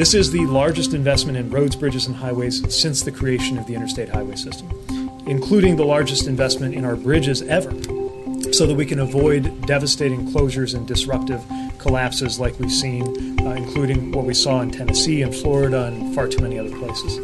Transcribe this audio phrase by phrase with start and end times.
[0.00, 3.74] This is the largest investment in roads, bridges, and highways since the creation of the
[3.74, 4.66] interstate highway system,
[5.26, 7.70] including the largest investment in our bridges ever,
[8.50, 11.44] so that we can avoid devastating closures and disruptive
[11.76, 16.26] collapses like we've seen, uh, including what we saw in Tennessee and Florida and far
[16.26, 17.18] too many other places.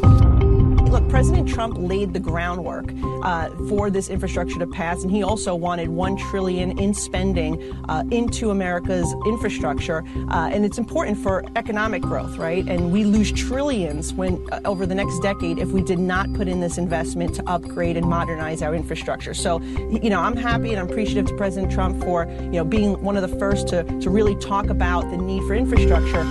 [0.89, 5.53] Look, President Trump laid the groundwork uh, for this infrastructure to pass, and he also
[5.53, 12.01] wanted one trillion in spending uh, into America's infrastructure, uh, and it's important for economic
[12.01, 12.65] growth, right?
[12.69, 16.47] And we lose trillions when uh, over the next decade if we did not put
[16.47, 19.33] in this investment to upgrade and modernize our infrastructure.
[19.33, 23.01] So, you know, I'm happy and I'm appreciative to President Trump for you know being
[23.01, 26.23] one of the first to to really talk about the need for infrastructure.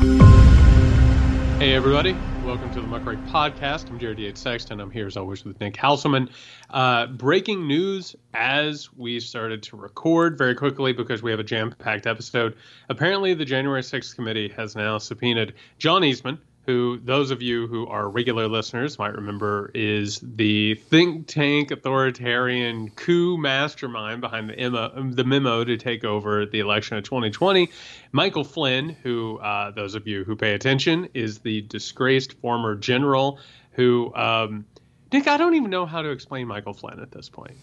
[1.59, 2.17] Hey, everybody.
[2.47, 3.91] Welcome to the Muckrake Podcast.
[3.91, 4.81] I'm Jared Yates Sexton.
[4.81, 6.31] I'm here as always with Nick Hauselman.
[6.71, 11.75] Uh, breaking news as we started to record very quickly because we have a jam
[11.77, 12.55] packed episode.
[12.89, 17.87] Apparently, the January 6th committee has now subpoenaed John Eastman, who those of you who
[17.87, 25.11] are regular listeners might remember is the think tank authoritarian coup mastermind behind the memo,
[25.13, 27.71] the memo to take over the election of 2020.
[28.11, 33.39] Michael Flynn, who uh, those of you who pay attention, is the disgraced former general
[33.73, 34.13] who.
[34.15, 34.67] Um,
[35.13, 37.57] Nick, I don't even know how to explain Michael Flynn at this point.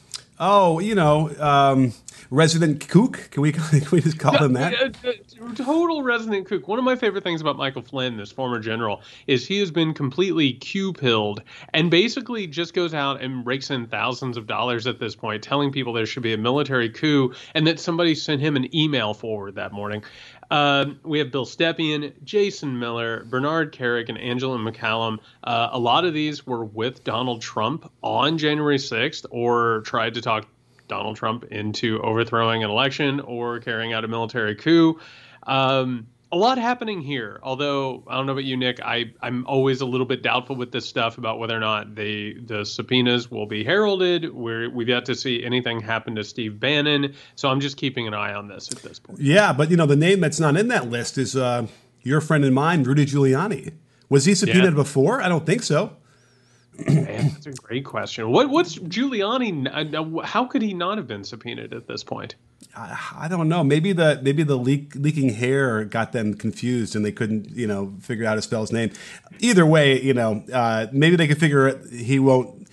[0.45, 1.93] Oh, you know, um,
[2.29, 3.29] resident kook.
[3.31, 4.73] Can we can we just call him that?
[4.73, 6.67] Uh, uh, total resident kook.
[6.67, 9.93] One of my favorite things about Michael Flynn, this former general, is he has been
[9.93, 14.99] completely Q pilled and basically just goes out and rakes in thousands of dollars at
[14.99, 18.57] this point, telling people there should be a military coup and that somebody sent him
[18.57, 20.03] an email forward that morning.
[20.53, 25.17] Uh, we have Bill Stepien, Jason Miller, Bernard Kerik, and Angela McCallum.
[25.43, 30.21] Uh, a lot of these were with Donald Trump on January 6th or tried to
[30.21, 30.45] talk
[30.87, 34.99] Donald Trump into overthrowing an election or carrying out a military coup.
[35.47, 37.39] Um, a lot happening here.
[37.43, 40.71] Although I don't know about you, Nick, I I'm always a little bit doubtful with
[40.71, 44.33] this stuff about whether or not the the subpoenas will be heralded.
[44.33, 48.15] We're we've yet to see anything happen to Steve Bannon, so I'm just keeping an
[48.15, 49.19] eye on this at this point.
[49.19, 51.67] Yeah, but you know the name that's not in that list is uh,
[52.01, 53.73] your friend and mine, Rudy Giuliani.
[54.09, 54.75] Was he subpoenaed yeah.
[54.75, 55.21] before?
[55.21, 55.95] I don't think so.
[56.77, 58.31] Man, that's a great question.
[58.31, 59.67] What what's Giuliani?
[59.71, 62.35] Uh, how could he not have been subpoenaed at this point?
[62.75, 63.63] I, I don't know.
[63.63, 67.93] Maybe the maybe the leak, leaking hair got them confused and they couldn't you know
[68.01, 68.91] figure out to spell his name.
[69.39, 72.67] Either way, you know, uh, maybe they could figure it, he won't.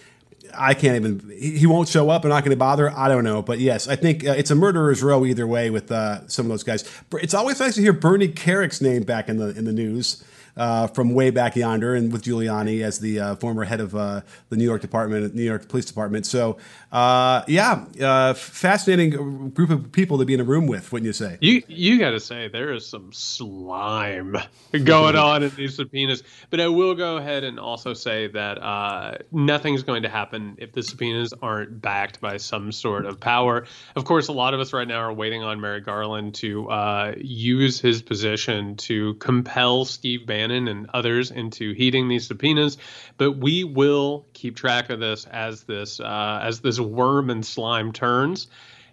[0.52, 1.30] I can't even.
[1.38, 2.24] He won't show up.
[2.24, 2.90] I'm not going to bother.
[2.90, 5.92] I don't know, but yes, I think uh, it's a murderer's row either way with
[5.92, 6.90] uh, some of those guys.
[7.12, 10.24] It's always nice to hear Bernie Kerik's name back in the in the news
[10.56, 14.20] uh, from way back yonder, and with Giuliani as the uh, former head of uh,
[14.48, 16.26] the New York Department, New York Police Department.
[16.26, 16.58] So,
[16.92, 21.12] uh, yeah, uh, fascinating group of people to be in a room with, wouldn't you
[21.12, 21.38] say?
[21.40, 24.36] You you got to say there is some slime
[24.84, 29.18] going on in these subpoenas, but I will go ahead and also say that uh,
[29.30, 33.66] nothing's going to happen if the subpoenas aren't backed by some sort of power.
[33.94, 37.80] Of course, a lot of us right now are waiting on Merrick Garland to use
[37.80, 42.78] his position to compel Steve Bannon and others into heeding these subpoenas,
[43.20, 47.92] but we will keep track of this as this uh, as this worm and slime
[47.92, 48.46] turns.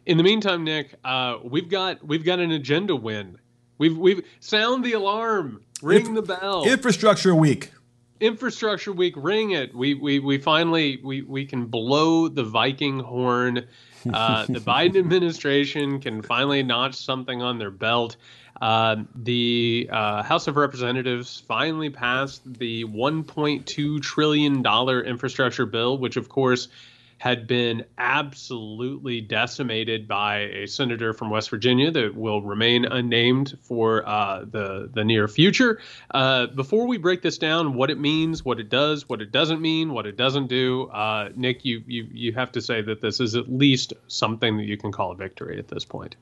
[0.05, 3.37] In the meantime, Nick, uh, we've got we've got an agenda win.
[3.77, 6.65] We've we've sound the alarm, ring Inf- the bell.
[6.67, 7.71] Infrastructure week.
[8.19, 9.73] Infrastructure week, ring it.
[9.73, 13.65] We we we finally we we can blow the Viking horn.
[14.13, 18.17] Uh, the Biden administration can finally notch something on their belt.
[18.61, 24.65] Uh, the uh, House of Representatives finally passed the $1.2 trillion
[25.05, 26.67] infrastructure bill, which, of course,
[27.17, 34.07] had been absolutely decimated by a senator from West Virginia that will remain unnamed for
[34.07, 35.79] uh, the the near future.
[36.11, 39.61] Uh, before we break this down, what it means, what it does, what it doesn't
[39.61, 43.19] mean, what it doesn't do, uh, Nick, you you you have to say that this
[43.19, 46.15] is at least something that you can call a victory at this point.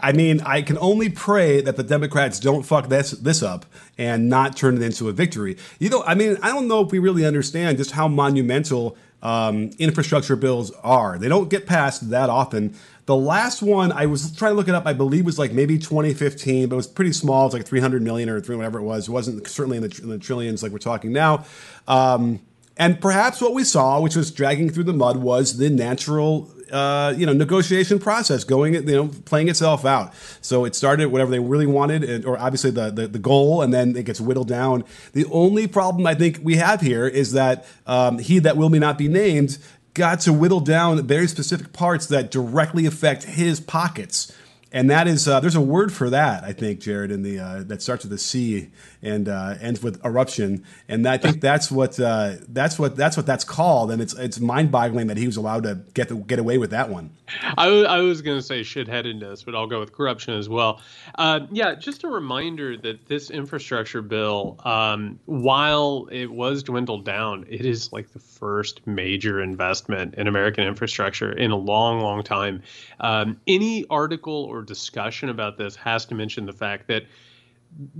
[0.00, 3.66] I mean, I can only pray that the Democrats don't fuck this this up
[3.98, 5.56] and not turn it into a victory.
[5.78, 9.70] You know, I mean, I don't know if we really understand just how monumental um,
[9.78, 11.18] infrastructure bills are.
[11.18, 12.74] They don't get passed that often.
[13.06, 15.78] The last one I was trying to look it up, I believe was like maybe
[15.78, 17.46] 2015, but it was pretty small.
[17.46, 19.08] It's like 300 million or three whatever it was.
[19.08, 21.44] It wasn't certainly in the, in the trillions like we're talking now.
[21.88, 22.40] Um,
[22.76, 27.14] and perhaps what we saw, which was dragging through the mud, was the natural uh,
[27.16, 30.12] you know negotiation process going you know playing itself out.
[30.40, 33.96] So it started whatever they really wanted, or obviously the, the, the goal, and then
[33.96, 34.84] it gets whittled down.
[35.12, 38.78] The only problem I think we have here is that um, he that will me
[38.78, 39.58] not be named
[39.94, 44.32] got to whittle down very specific parts that directly affect his pockets.
[44.72, 47.62] and that is uh, there's a word for that I think Jared in the uh,
[47.64, 48.70] that starts with a C
[49.02, 53.26] and uh, ends with eruption, and I think that's what uh, that's what that's what
[53.26, 56.38] that's called, and it's it's mind boggling that he was allowed to get the, get
[56.38, 57.10] away with that one.
[57.56, 60.80] I, w- I was going to say shitheadedness, but I'll go with corruption as well.
[61.16, 67.46] Uh, yeah, just a reminder that this infrastructure bill, um, while it was dwindled down,
[67.48, 72.62] it is like the first major investment in American infrastructure in a long, long time.
[73.00, 77.04] Um, any article or discussion about this has to mention the fact that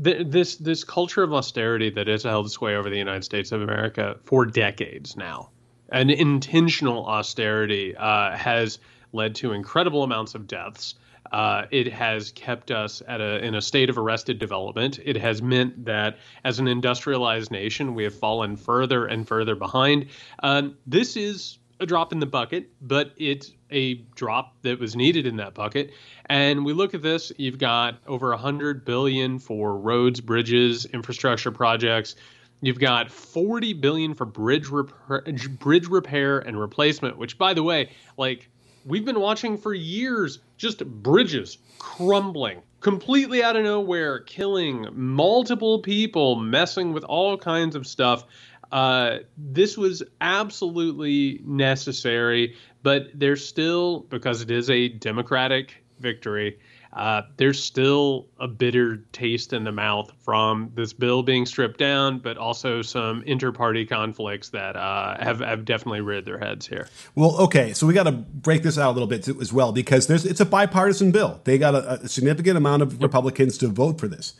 [0.03, 3.63] th- this this culture of austerity that has held sway over the United States of
[3.63, 5.51] America for decades now,
[5.91, 8.79] an intentional austerity uh, has
[9.13, 10.95] led to incredible amounts of deaths.
[11.31, 14.99] Uh, it has kept us at a in a state of arrested development.
[15.03, 20.07] It has meant that as an industrialized nation, we have fallen further and further behind.
[20.43, 25.27] Uh, this is a drop in the bucket, but it's a drop that was needed
[25.27, 25.93] in that bucket.
[26.27, 32.17] And we look at this, you've got over 100 billion for roads, bridges, infrastructure projects.
[32.61, 35.25] You've got 40 billion for bridge repair,
[35.59, 38.49] bridge repair and replacement, which by the way, like
[38.87, 46.37] we've been watching for years, just bridges crumbling completely out of nowhere, killing multiple people,
[46.37, 48.25] messing with all kinds of stuff.
[48.73, 56.59] Uh, this was absolutely necessary, but there's still, because it is a Democratic victory,
[56.95, 62.19] uh, there's still a bitter taste in the mouth from this bill being stripped down,
[62.19, 66.89] but also some inter-party conflicts that uh, have have definitely reared their heads here.
[67.15, 70.07] Well, okay, so we got to break this out a little bit as well because
[70.07, 71.41] there's it's a bipartisan bill.
[71.45, 74.35] They got a, a significant amount of Republicans to vote for this.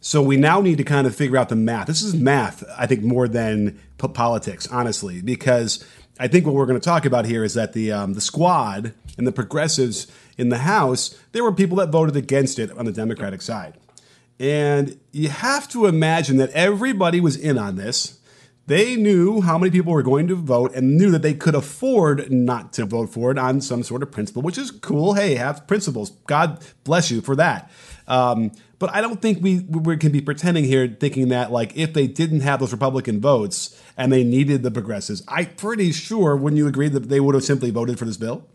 [0.00, 1.88] So we now need to kind of figure out the math.
[1.88, 5.84] This is math, I think, more than p- politics, honestly, because
[6.20, 8.94] I think what we're going to talk about here is that the um, the squad
[9.16, 10.06] and the progressives
[10.36, 13.74] in the House, there were people that voted against it on the Democratic side,
[14.38, 18.20] and you have to imagine that everybody was in on this.
[18.66, 22.30] They knew how many people were going to vote and knew that they could afford
[22.30, 25.14] not to vote for it on some sort of principle, which is cool.
[25.14, 26.10] Hey, have principles.
[26.26, 27.70] God bless you for that.
[28.06, 31.92] Um, but I don't think we, we can be pretending here thinking that like if
[31.92, 36.58] they didn't have those Republican votes and they needed the progressives, I'm pretty sure wouldn't
[36.58, 38.46] you agree that they would have simply voted for this bill?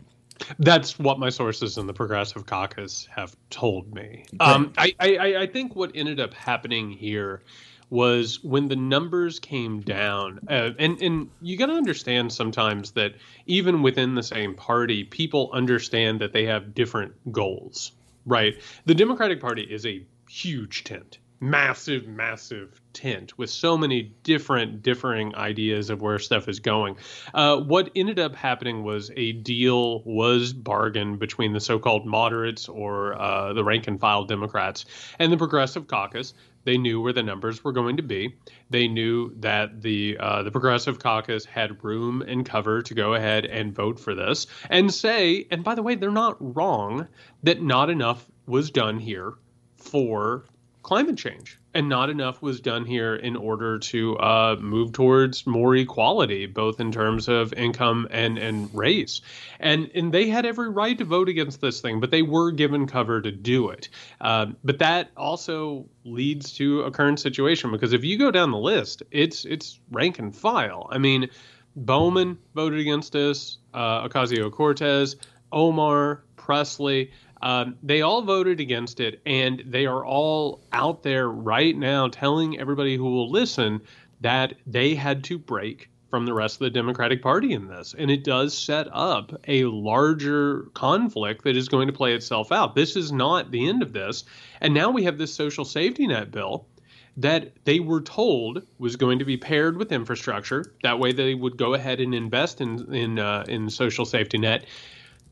[0.58, 4.24] That's what my sources in the Progressive Caucus have told me.
[4.40, 7.42] Um, I, I, I think what ended up happening here
[7.90, 13.14] was when the numbers came down, uh, and and you got to understand sometimes that
[13.46, 17.92] even within the same party, people understand that they have different goals.
[18.26, 18.54] Right,
[18.86, 20.02] the Democratic Party is a
[20.34, 26.58] huge tent massive massive tent with so many different differing ideas of where stuff is
[26.58, 26.96] going
[27.34, 33.14] uh, what ended up happening was a deal was bargained between the so-called moderates or
[33.14, 34.86] uh, the rank and file democrats
[35.20, 36.34] and the progressive caucus
[36.64, 38.36] they knew where the numbers were going to be.
[38.70, 43.44] They knew that the uh, the progressive caucus had room and cover to go ahead
[43.44, 45.46] and vote for this and say.
[45.50, 47.06] And by the way, they're not wrong
[47.42, 49.34] that not enough was done here
[49.84, 50.44] for
[50.84, 51.58] climate change.
[51.76, 56.78] And not enough was done here in order to uh, move towards more equality, both
[56.78, 59.20] in terms of income and, and race.
[59.58, 62.86] And, and they had every right to vote against this thing, but they were given
[62.86, 63.88] cover to do it.
[64.20, 68.58] Uh, but that also leads to a current situation because if you go down the
[68.58, 70.86] list, it's it's rank and file.
[70.92, 71.28] I mean,
[71.74, 75.16] Bowman voted against this, uh, Ocasio Cortez,
[75.50, 77.10] Omar, Presley.
[77.42, 82.58] Um, they all voted against it, and they are all out there right now telling
[82.58, 83.80] everybody who will listen
[84.20, 87.92] that they had to break from the rest of the Democratic Party in this.
[87.98, 92.76] And it does set up a larger conflict that is going to play itself out.
[92.76, 94.24] This is not the end of this.
[94.60, 96.68] And now we have this social safety net bill
[97.16, 100.64] that they were told was going to be paired with infrastructure.
[100.82, 104.66] That way, they would go ahead and invest in in uh, in social safety net.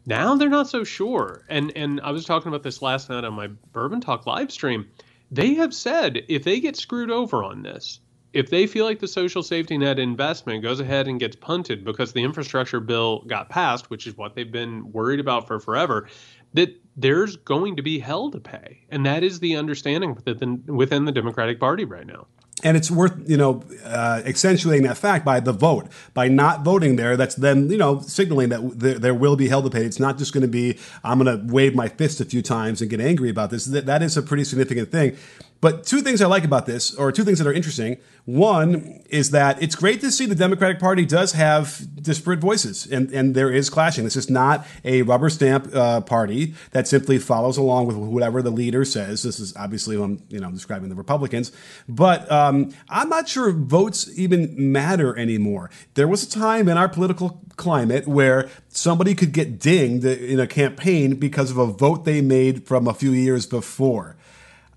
[0.04, 1.44] Now they're not so sure.
[1.48, 4.88] And and I was talking about this last night on my Bourbon Talk live stream.
[5.30, 8.00] They have said if they get screwed over on this,
[8.32, 12.12] if they feel like the social safety net investment goes ahead and gets punted because
[12.12, 16.08] the infrastructure bill got passed, which is what they've been worried about for forever,
[16.54, 18.84] that there's going to be hell to pay.
[18.90, 22.26] And that is the understanding within, within the Democratic Party right now.
[22.64, 25.88] And it's worth, you know, uh, accentuating that fact by the vote.
[26.14, 29.62] By not voting there, that's then, you know, signaling that there, there will be hell
[29.62, 29.84] to pay.
[29.84, 32.80] It's not just going to be, I'm going to wave my fist a few times
[32.80, 33.64] and get angry about this.
[33.66, 35.16] That, that is a pretty significant thing.
[35.62, 37.96] But two things I like about this, or two things that are interesting.
[38.24, 43.12] One is that it's great to see the Democratic Party does have disparate voices, and,
[43.12, 44.02] and there is clashing.
[44.02, 48.50] This is not a rubber stamp uh, party that simply follows along with whatever the
[48.50, 49.22] leader says.
[49.22, 51.52] This is obviously I'm you know describing the Republicans,
[51.88, 55.70] but um, I'm not sure votes even matter anymore.
[55.94, 60.48] There was a time in our political climate where somebody could get dinged in a
[60.48, 64.16] campaign because of a vote they made from a few years before.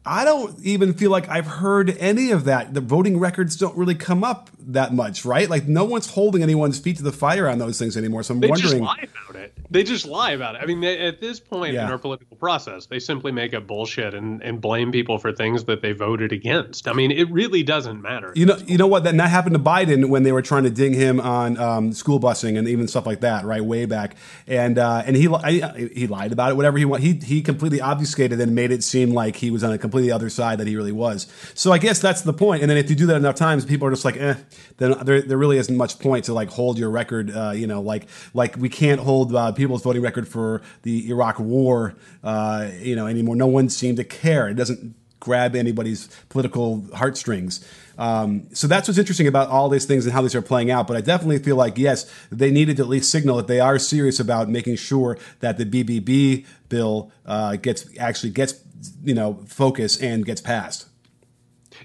[0.05, 2.73] I don't even feel like I've heard any of that.
[2.73, 5.49] The voting records don't really come up that much, right?
[5.49, 8.23] Like no one's holding anyone's feet to the fire on those things anymore.
[8.23, 8.73] So I'm they wondering.
[8.73, 9.57] They just lie about it.
[9.71, 10.61] They just lie about it.
[10.61, 11.85] I mean, they, at this point yeah.
[11.85, 15.63] in our political process, they simply make up bullshit and, and blame people for things
[15.65, 16.87] that they voted against.
[16.87, 18.31] I mean, it really doesn't matter.
[18.35, 19.03] You know, you know what?
[19.05, 22.19] That, that happened to Biden when they were trying to ding him on um, school
[22.19, 23.63] busing and even stuff like that, right?
[23.63, 25.23] Way back, and uh, and he
[25.93, 26.55] he lied about it.
[26.55, 29.71] Whatever he want, he he completely obfuscated and made it seem like he was on
[29.71, 31.27] a completely other side that he really was.
[31.53, 32.61] So I guess that's the point.
[32.61, 34.35] And then if you do that enough times, people are just like, eh.
[34.77, 37.31] Then there, there really isn't much point to like hold your record.
[37.33, 41.39] Uh, you know, like like we can't hold uh, people's voting record for the Iraq
[41.39, 41.95] War.
[42.23, 43.35] Uh, you know anymore.
[43.37, 44.49] No one seemed to care.
[44.49, 47.65] It doesn't grab anybody's political heartstrings.
[47.97, 50.87] Um, so that's what's interesting about all these things and how these are playing out.
[50.87, 53.79] But I definitely feel like yes, they needed to at least signal that they are
[53.79, 58.53] serious about making sure that the BBB bill uh, gets actually gets
[59.03, 60.87] you know focus and gets passed.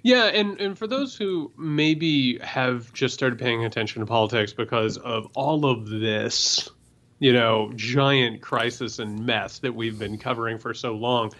[0.02, 4.96] Yeah, and, and for those who maybe have just started paying attention to politics because
[4.98, 6.68] of all of this,
[7.18, 11.32] you know, giant crisis and mess that we've been covering for so long,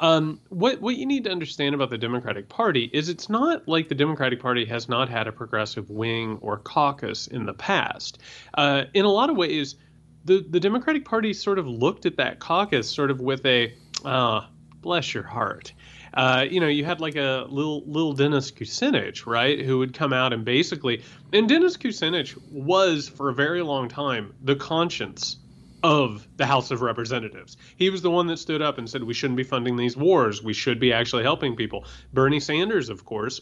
[0.00, 3.88] um, what what you need to understand about the Democratic Party is it's not like
[3.88, 8.18] the Democratic Party has not had a progressive wing or caucus in the past.
[8.54, 9.76] Uh, in a lot of ways,
[10.24, 13.74] the the Democratic Party sort of looked at that caucus sort of with a
[14.04, 14.46] uh,
[14.80, 15.72] bless your heart.
[16.12, 20.12] Uh, you know, you had like a little little Dennis Kucinich, right, who would come
[20.12, 25.36] out and basically, and Dennis Kucinich was for a very long time the conscience
[25.82, 27.56] of the House of Representatives.
[27.76, 30.42] He was the one that stood up and said we shouldn't be funding these wars.
[30.42, 31.86] We should be actually helping people.
[32.12, 33.40] Bernie Sanders, of course,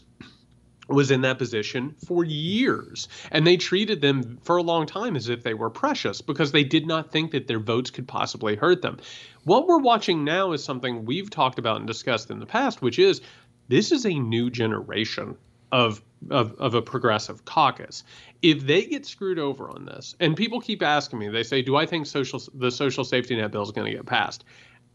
[0.89, 3.09] was in that position for years.
[3.31, 6.65] And they treated them for a long time as if they were precious because they
[6.65, 8.99] did not think that their votes could possibly hurt them.
[9.45, 12.99] What we're watching now is something we've talked about and discussed in the past, which
[12.99, 13.21] is
[13.69, 15.37] this is a new generation
[15.73, 18.03] of of, of a progressive caucus.
[18.43, 21.77] If they get screwed over on this, and people keep asking me, they say, "Do
[21.77, 24.45] I think social the social safety net bill is going to get passed?"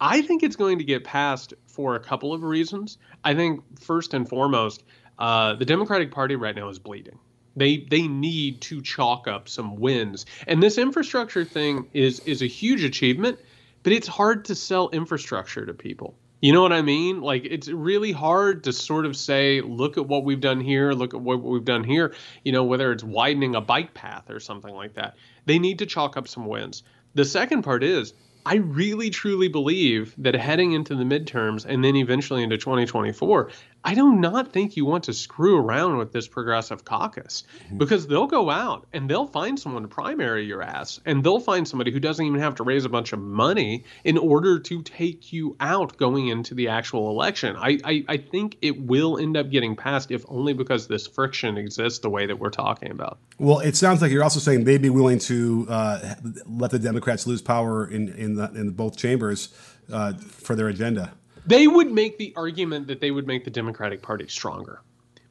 [0.02, 2.98] I think it's going to get passed for a couple of reasons.
[3.24, 4.84] I think first and foremost,
[5.20, 7.20] uh, the Democratic Party right now is bleeding.
[7.56, 12.48] They they need to chalk up some wins, and this infrastructure thing is is a
[12.48, 13.40] huge achievement,
[13.84, 16.16] but it's hard to sell infrastructure to people.
[16.42, 17.22] You know what I mean?
[17.22, 21.14] Like it's really hard to sort of say, look at what we've done here, look
[21.14, 22.14] at what we've done here.
[22.44, 25.16] You know, whether it's widening a bike path or something like that.
[25.46, 26.84] They need to chalk up some wins.
[27.14, 28.14] The second part is
[28.46, 33.50] I really truly believe that heading into the midterms and then eventually into 2024,
[33.86, 37.78] I do not think you want to screw around with this progressive caucus mm-hmm.
[37.78, 41.68] because they'll go out and they'll find someone to primary your ass and they'll find
[41.68, 45.34] somebody who doesn't even have to raise a bunch of money in order to take
[45.34, 47.56] you out going into the actual election.
[47.58, 51.58] I, I, I think it will end up getting passed if only because this friction
[51.58, 53.18] exists the way that we're talking about.
[53.38, 57.28] Well, it sounds like you're also saying they'd be willing to uh, let the Democrats
[57.28, 59.54] lose power in, in, the, in both chambers
[59.92, 61.14] uh, for their agenda.
[61.46, 64.82] They would make the argument that they would make the Democratic Party stronger.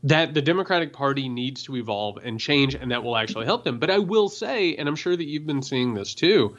[0.04, 3.78] That the Democratic Party needs to evolve and change, and that will actually help them.
[3.78, 6.57] But I will say, and I'm sure that you've been seeing this too,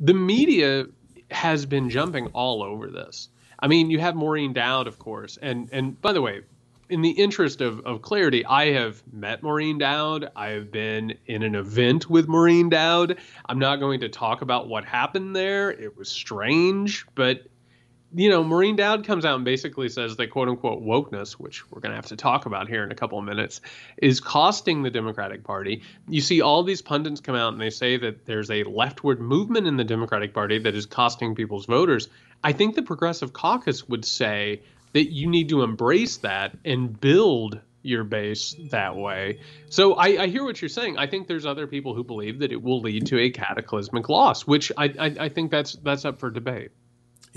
[0.00, 0.86] the media
[1.30, 3.28] has been jumping all over this.
[3.58, 6.42] I mean, you have Maureen Dowd, of course, and and by the way,
[6.88, 10.30] in the interest of, of clarity, I have met Maureen Dowd.
[10.34, 13.18] I have been in an event with Maureen Dowd.
[13.46, 15.70] I'm not going to talk about what happened there.
[15.70, 17.46] It was strange, but
[18.14, 21.80] you know, Maureen Dowd comes out and basically says that quote unquote wokeness, which we're
[21.80, 23.60] going to have to talk about here in a couple of minutes,
[23.98, 25.82] is costing the Democratic Party.
[26.08, 29.66] You see all these pundits come out and they say that there's a leftward movement
[29.66, 32.08] in the Democratic Party that is costing people's voters.
[32.42, 34.62] I think the Progressive Caucus would say
[34.92, 39.40] that you need to embrace that and build your base that way.
[39.68, 40.98] So I, I, hear what you're saying.
[40.98, 44.46] I think there's other people who believe that it will lead to a cataclysmic loss,
[44.46, 46.70] which I, I, I think that's that's up for debate.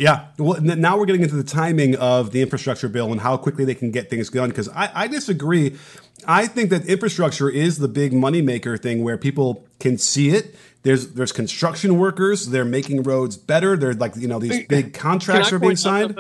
[0.02, 0.26] Yeah.
[0.40, 3.76] Well, now we're getting into the timing of the infrastructure bill and how quickly they
[3.76, 4.50] can get things done.
[4.50, 5.78] Because I, I disagree.
[6.26, 10.56] I think that infrastructure is the big moneymaker thing where people can see it.
[10.82, 12.48] There's there's construction workers.
[12.48, 13.78] They're making roads better.
[13.78, 16.20] They're like you know these big contracts are being signed.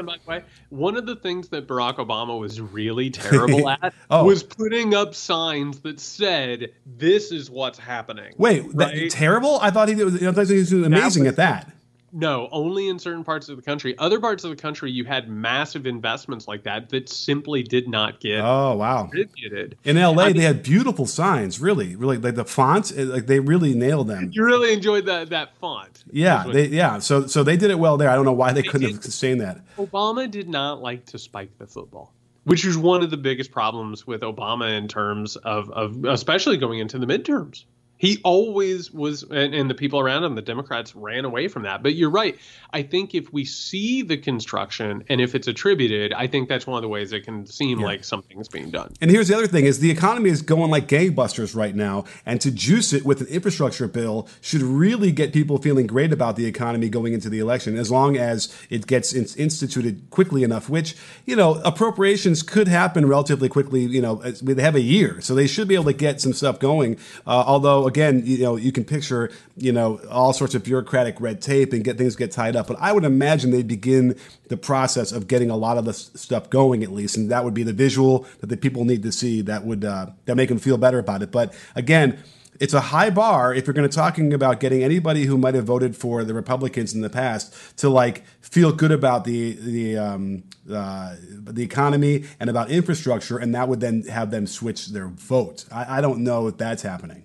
[0.70, 4.26] One of the things that Barack Obama was really terrible at oh.
[4.26, 8.96] was putting up signs that said, "This is what's happening." Wait, right?
[8.96, 9.58] that, terrible?
[9.60, 11.74] I thought he was, I thought he was amazing at that.
[12.14, 13.98] No, only in certain parts of the country.
[13.98, 18.20] Other parts of the country, you had massive investments like that that simply did not
[18.20, 18.42] get.
[18.42, 19.10] Oh wow!
[19.14, 19.78] Distributed.
[19.84, 21.60] In L.A., I mean, they had beautiful signs.
[21.60, 24.30] Really, really, like the fonts, eh, like they really nailed them.
[24.34, 26.04] You really enjoyed that that font.
[26.12, 27.00] Yeah, they yeah.
[27.00, 28.10] So so they did it well there.
[28.10, 28.96] I don't know why they, they couldn't did.
[28.96, 29.62] have sustained that.
[29.78, 32.14] Obama did not like to spike the football
[32.44, 36.80] which is one of the biggest problems with Obama in terms of, of especially going
[36.80, 37.66] into the midterms
[38.02, 41.84] he always was, and, and, the people around him, the Democrats, ran away from that.
[41.84, 42.36] But you're right.
[42.74, 46.78] I think if we see the construction and if it's attributed, I think that's one
[46.78, 47.86] of the ways it can seem yeah.
[47.86, 48.92] like something's being done.
[49.02, 52.42] And here's the other thing: is the economy is going like gangbusters right now, and
[52.42, 56.48] to juice it with an infrastructure bill should really get people feeling great about the
[56.48, 60.70] economy going into the election, as long as it gets in- instituted quickly enough.
[60.70, 60.96] Which
[61.28, 63.82] you know, appropriations could happen relatively quickly.
[63.82, 66.58] You know, they have a year, so they should be able to get some stuff
[66.58, 66.98] going.
[67.28, 71.42] Uh, although again, you know, you can picture, you know, all sorts of bureaucratic red
[71.42, 72.68] tape and get things get tied up.
[72.68, 74.18] But I would imagine they begin
[74.48, 77.54] the process of getting a lot of this stuff going at least, and that would
[77.54, 80.60] be the visual that the people need to see that would uh, that make them
[80.60, 81.32] feel better about it.
[81.32, 82.24] But again
[82.62, 85.66] it's a high bar if you're going to talking about getting anybody who might have
[85.66, 90.44] voted for the Republicans in the past to like feel good about the the um,
[90.72, 95.66] uh, the economy and about infrastructure, and that would then have them switch their vote.
[95.72, 97.24] I, I don't know if that's happening.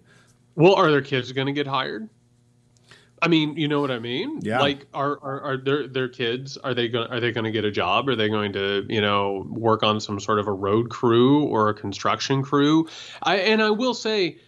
[0.56, 2.08] Well, are their kids going to get hired?
[3.22, 4.40] I mean, you know what I mean?
[4.42, 4.60] Yeah.
[4.60, 7.64] Like, are are, are their their kids are they going are they going to get
[7.64, 8.08] a job?
[8.08, 11.68] Are they going to you know work on some sort of a road crew or
[11.68, 12.88] a construction crew?
[13.22, 14.38] I and I will say,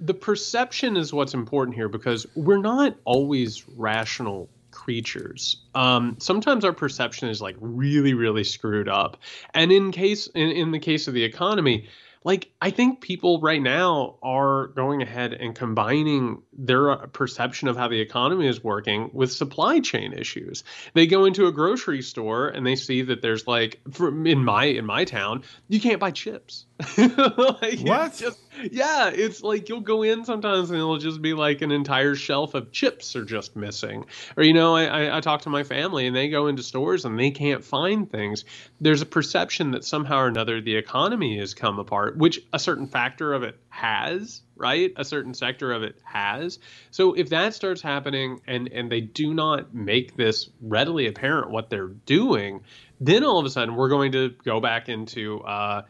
[0.00, 5.56] the perception is what's important here because we're not always rational creatures.
[5.74, 9.18] Um, sometimes our perception is like really really screwed up,
[9.54, 11.88] and in case in, in the case of the economy
[12.26, 17.76] like I think people right now are going ahead and combining their uh, perception of
[17.76, 20.64] how the economy is working with supply chain issues.
[20.92, 24.84] They go into a grocery store and they see that there's like in my in
[24.84, 26.66] my town, you can't buy chips.
[26.98, 28.14] like, what?
[28.16, 28.38] Just,
[28.70, 32.52] yeah, it's like you'll go in sometimes and it'll just be like an entire shelf
[32.54, 34.04] of chips are just missing.
[34.36, 37.06] Or you know, I, I, I talk to my family and they go into stores
[37.06, 38.44] and they can't find things.
[38.78, 42.86] There's a perception that somehow or another the economy has come apart, which a certain
[42.86, 44.92] factor of it has, right?
[44.96, 46.58] A certain sector of it has.
[46.90, 51.70] So if that starts happening and and they do not make this readily apparent what
[51.70, 52.60] they're doing,
[53.00, 55.82] then all of a sudden we're going to go back into uh,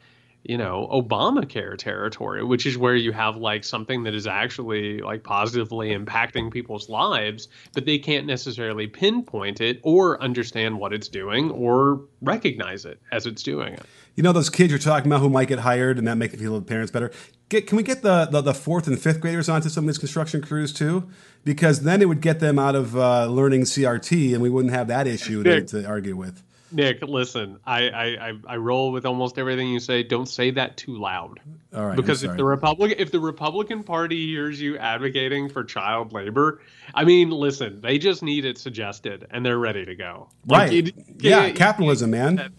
[0.49, 5.23] you know obamacare territory which is where you have like something that is actually like
[5.23, 11.51] positively impacting people's lives but they can't necessarily pinpoint it or understand what it's doing
[11.51, 13.83] or recognize it as it's doing it.
[14.15, 16.39] You know those kids you're talking about who might get hired and that make the
[16.39, 17.11] feel the parents better?
[17.49, 19.99] Get, can we get the, the, the fourth and fifth graders onto some of these
[19.99, 21.09] construction crews too?
[21.45, 24.89] Because then it would get them out of uh, learning crt and we wouldn't have
[24.89, 29.69] that issue to, to argue with Nick, listen, I, I, I roll with almost everything
[29.69, 30.03] you say.
[30.03, 31.41] Don't say that too loud.
[31.75, 31.97] All right.
[31.97, 36.61] Because if the Republican if the Republican Party hears you advocating for child labor,
[36.95, 40.29] I mean, listen, they just need it suggested and they're ready to go.
[40.47, 40.85] Right.
[40.85, 42.53] Like, yeah, capitalism, man.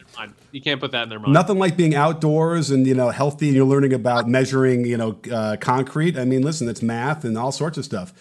[0.51, 1.33] You can't put that in their mind.
[1.33, 5.19] Nothing like being outdoors and you know healthy and you're learning about measuring you know
[5.31, 6.17] uh, concrete.
[6.17, 8.13] I mean, listen, it's math and all sorts of stuff.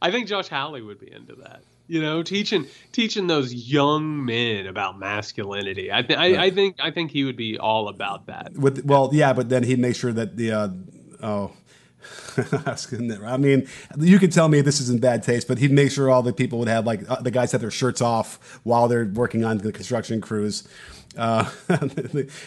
[0.00, 4.66] I think Josh Hawley would be into that you know teaching teaching those young men
[4.66, 6.36] about masculinity i th- right.
[6.36, 9.48] I, I, think i think he would be all about that with well yeah but
[9.48, 10.68] then he'd make sure that the uh,
[11.22, 11.52] oh
[13.26, 13.66] I mean,
[13.98, 16.32] you could tell me this is in bad taste, but he'd make sure all the
[16.32, 19.58] people would have like uh, the guys had their shirts off while they're working on
[19.58, 20.68] the construction crews.
[21.16, 21.50] Uh,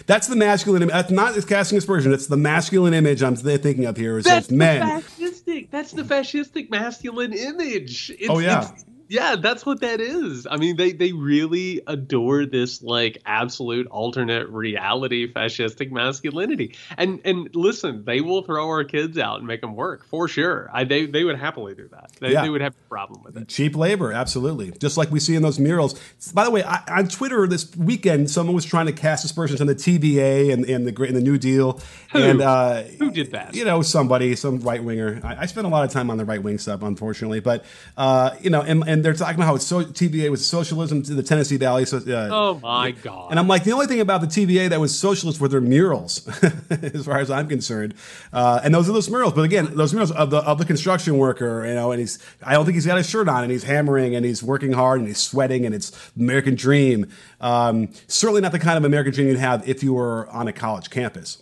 [0.05, 0.87] that's the masculine.
[0.87, 2.13] That's not casting aspersion.
[2.13, 4.17] It's the masculine image I'm thinking of here.
[4.17, 5.01] Is that's men.
[5.01, 5.71] Fascistic.
[5.71, 8.11] That's the fascistic masculine image.
[8.11, 8.69] It's, oh yeah.
[8.71, 10.45] It's, yeah, that's what that is.
[10.49, 16.75] I mean, they they really adore this like absolute alternate reality fascistic masculinity.
[16.95, 20.69] And and listen, they will throw our kids out and make them work for sure.
[20.71, 22.11] I, they they would happily do that.
[22.19, 22.43] They, yeah.
[22.43, 23.47] they would have a problem with it.
[23.47, 24.71] Cheap labor, absolutely.
[24.71, 25.99] Just like we see in those murals.
[26.31, 29.65] By the way, I, on Twitter this weekend, someone was trying to cast aspersions on
[29.65, 31.81] the TVA and, and the and the New Deal.
[32.11, 32.19] Who?
[32.19, 33.55] And uh, who did that?
[33.55, 35.19] You know, somebody, some right winger.
[35.23, 37.65] I, I, spend a lot of time on the right wing stuff, unfortunately, but
[37.97, 41.01] uh, you know, and, and and they're talking about how it's so TVA was socialism
[41.03, 41.85] to the Tennessee Valley.
[41.85, 43.31] So, uh, oh my god!
[43.31, 46.27] And I'm like, the only thing about the TVA that was socialist were their murals,
[46.69, 47.93] as far as I'm concerned.
[48.33, 49.33] Uh, and those are those murals.
[49.33, 52.53] But again, those murals of the of the construction worker, you know, and he's I
[52.53, 55.07] don't think he's got a shirt on, and he's hammering, and he's working hard, and
[55.07, 57.07] he's sweating, and it's American dream.
[57.39, 60.53] Um, certainly not the kind of American dream you'd have if you were on a
[60.53, 61.41] college campus.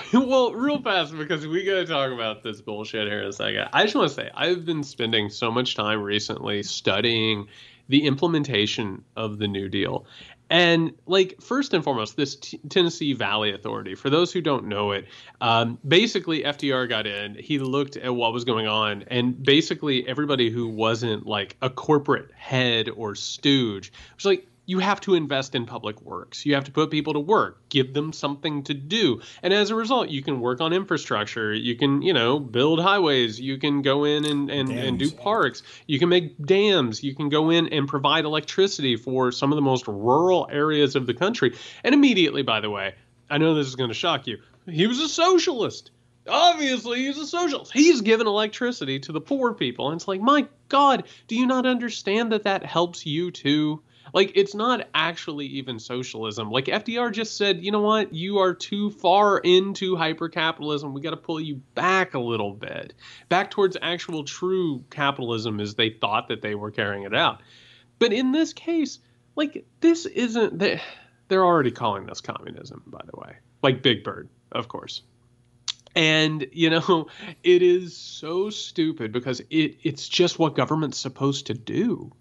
[0.12, 3.68] well, real fast because we got to talk about this bullshit here in a second.
[3.72, 7.48] I just want to say I've been spending so much time recently studying
[7.88, 10.06] the implementation of the New Deal.
[10.48, 13.94] And like first and foremost, this T- Tennessee Valley Authority.
[13.94, 15.06] For those who don't know it,
[15.40, 17.34] um, basically FDR got in.
[17.34, 22.30] He looked at what was going on, and basically everybody who wasn't like a corporate
[22.32, 26.46] head or stooge was like, you have to invest in public works.
[26.46, 29.20] You have to put people to work, give them something to do.
[29.42, 31.52] And as a result, you can work on infrastructure.
[31.52, 33.40] You can, you know, build highways.
[33.40, 35.62] You can go in and, and, and do parks.
[35.86, 37.02] You can make dams.
[37.02, 41.06] You can go in and provide electricity for some of the most rural areas of
[41.06, 41.56] the country.
[41.82, 42.94] And immediately, by the way,
[43.28, 44.38] I know this is going to shock you.
[44.66, 45.90] He was a socialist.
[46.28, 47.72] Obviously, he's a socialist.
[47.72, 49.88] He's given electricity to the poor people.
[49.88, 53.82] And it's like, my God, do you not understand that that helps you too?
[54.12, 56.50] Like it's not actually even socialism.
[56.50, 58.12] Like FDR just said, you know what?
[58.12, 60.92] You are too far into hypercapitalism.
[60.92, 62.94] We got to pull you back a little bit,
[63.28, 67.42] back towards actual true capitalism as they thought that they were carrying it out.
[67.98, 68.98] But in this case,
[69.36, 70.80] like this isn't they
[71.28, 73.36] they're already calling this communism, by the way.
[73.62, 75.02] Like Big Bird, of course.
[75.94, 77.06] And you know,
[77.42, 82.12] it is so stupid because it it's just what government's supposed to do.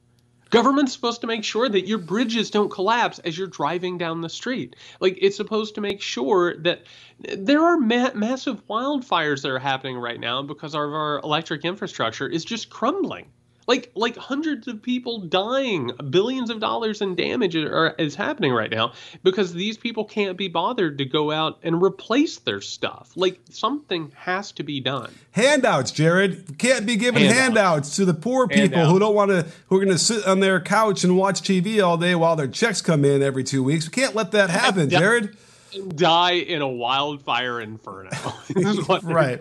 [0.51, 4.29] Government's supposed to make sure that your bridges don't collapse as you're driving down the
[4.29, 4.75] street.
[4.99, 6.83] Like it's supposed to make sure that
[7.19, 12.27] there are ma- massive wildfires that are happening right now because of our electric infrastructure
[12.27, 13.27] is just crumbling
[13.67, 18.71] like like hundreds of people dying billions of dollars in damage are, is happening right
[18.71, 18.93] now
[19.23, 23.11] because these people can't be bothered to go out and replace their stuff.
[23.15, 25.13] Like something has to be done.
[25.31, 26.57] Handouts jared.
[26.57, 29.85] Can't be giving handouts, handouts to the poor people who don't want to who are
[29.85, 33.05] going to sit on their couch and watch tv all day while their checks come
[33.05, 33.85] in every two weeks.
[33.85, 35.37] We can't let that happen jared
[35.95, 38.09] die in a wildfire inferno.
[39.03, 39.39] right.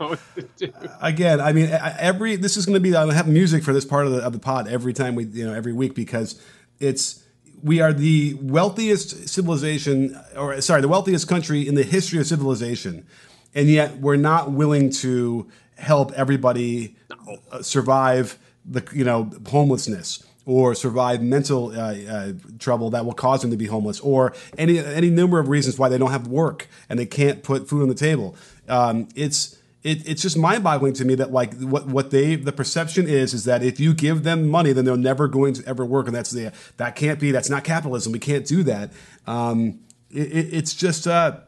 [1.01, 2.95] Again, I mean, every this is going to be.
[2.95, 5.47] I have music for this part of the of the pod every time we, you
[5.47, 6.41] know, every week because
[6.79, 7.23] it's
[7.63, 13.07] we are the wealthiest civilization, or sorry, the wealthiest country in the history of civilization,
[13.55, 17.39] and yet we're not willing to help everybody no.
[17.51, 23.43] Uh, survive the you know homelessness or survive mental uh, uh, trouble that will cause
[23.43, 26.69] them to be homeless, or any any number of reasons why they don't have work
[26.89, 28.35] and they can't put food on the table.
[28.69, 33.09] Um, it's it, it's just mind-boggling to me that like what what they the perception
[33.09, 36.07] is is that if you give them money, then they're never going to ever work,
[36.07, 38.13] and that's the that can't be that's not capitalism.
[38.13, 38.93] We can't do that.
[39.27, 41.07] Um, it, it's just.
[41.07, 41.41] Uh,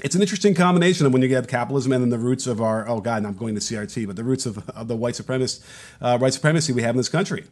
[0.00, 2.88] it's an interesting combination of when you get capitalism and then the roots of our
[2.88, 5.64] oh god, I'm going to CRT, but the roots of, of the white supremacist
[6.00, 7.46] uh, white supremacy we have in this country.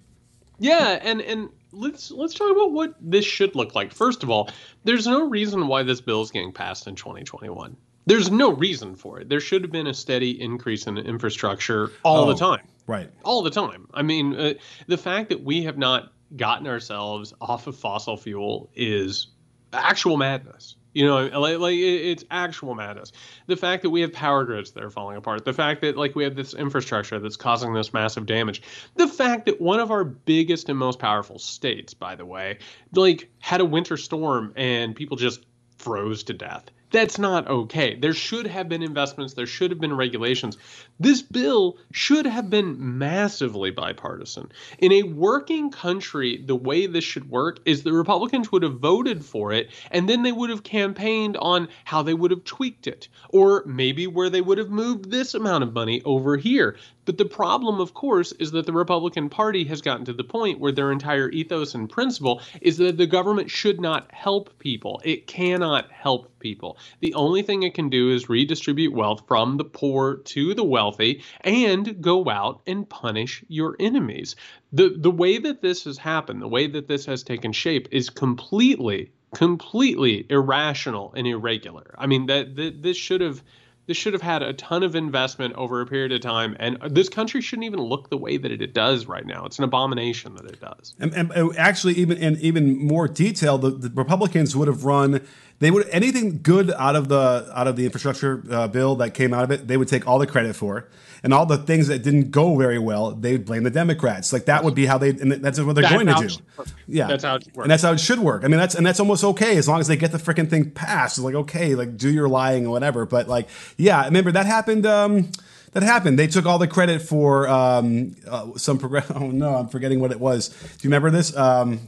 [0.58, 3.92] Yeah, and and let's let's talk about what this should look like.
[3.92, 4.50] First of all,
[4.84, 7.76] there's no reason why this bill is getting passed in 2021.
[8.06, 9.28] There's no reason for it.
[9.28, 12.66] There should have been a steady increase in infrastructure all oh, the time.
[12.86, 13.10] Right.
[13.24, 13.88] All the time.
[13.92, 14.54] I mean, uh,
[14.86, 19.28] the fact that we have not gotten ourselves off of fossil fuel is
[19.72, 20.76] actual madness.
[20.96, 23.12] You know, like, like it's actual madness.
[23.48, 26.14] The fact that we have power grids that are falling apart, the fact that like
[26.14, 28.62] we have this infrastructure that's causing this massive damage,
[28.94, 32.60] the fact that one of our biggest and most powerful states, by the way,
[32.94, 35.44] like had a winter storm and people just
[35.76, 36.70] froze to death.
[36.96, 37.94] That's not okay.
[37.94, 40.56] There should have been investments, there should have been regulations.
[40.98, 44.50] This bill should have been massively bipartisan.
[44.78, 49.22] In a working country, the way this should work is the Republicans would have voted
[49.22, 53.08] for it and then they would have campaigned on how they would have tweaked it
[53.28, 56.78] or maybe where they would have moved this amount of money over here.
[57.06, 60.58] But the problem, of course, is that the Republican Party has gotten to the point
[60.58, 65.00] where their entire ethos and principle is that the government should not help people.
[65.04, 66.78] It cannot help people.
[67.00, 71.22] The only thing it can do is redistribute wealth from the poor to the wealthy
[71.42, 74.34] and go out and punish your enemies.
[74.72, 78.10] The the way that this has happened, the way that this has taken shape is
[78.10, 81.94] completely completely irrational and irregular.
[81.98, 83.42] I mean that, that this should have
[83.86, 87.08] this should have had a ton of investment over a period of time, and this
[87.08, 89.44] country shouldn't even look the way that it does right now.
[89.44, 90.94] It's an abomination that it does.
[90.98, 95.24] And, and actually, even in even more detail, the, the, Republicans would have run
[95.58, 99.32] they would anything good out of the out of the infrastructure uh, bill that came
[99.32, 100.86] out of it, they would take all the credit for,
[101.22, 104.32] and all the things that didn't go very well, they would blame the Democrats.
[104.32, 106.64] Like that would be how they, and that's what they're That's going to do.
[106.86, 107.64] Yeah, That's how it should work.
[107.64, 108.44] and that's how it should work.
[108.44, 110.70] I mean, that's and that's almost okay as long as they get the freaking thing
[110.70, 111.16] passed.
[111.18, 113.06] It's like okay, like do your lying or whatever.
[113.06, 114.84] But like, yeah, remember that happened.
[114.86, 115.30] Um,
[115.72, 116.18] that happened.
[116.18, 119.10] They took all the credit for um, uh, some progress.
[119.14, 120.48] Oh no, I'm forgetting what it was.
[120.48, 121.36] Do you remember this?
[121.36, 121.80] Um,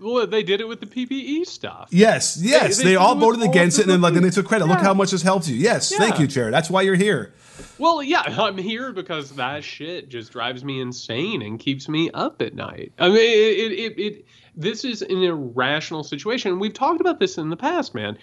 [0.00, 1.88] Well, they did it with the PPE stuff.
[1.90, 2.78] yes, yes.
[2.78, 4.66] they They, did all voted against it, and then like then they took credit.
[4.66, 5.56] Look how much this helped you.
[5.56, 6.50] Yes, thank you, Chair.
[6.50, 7.34] That's why you're here.
[7.78, 12.40] Well, yeah, I'm here because that shit just drives me insane and keeps me up
[12.40, 12.92] at night.
[12.98, 16.58] I mean, it, it, it, it this is an irrational situation.
[16.58, 18.18] We've talked about this in the past, man.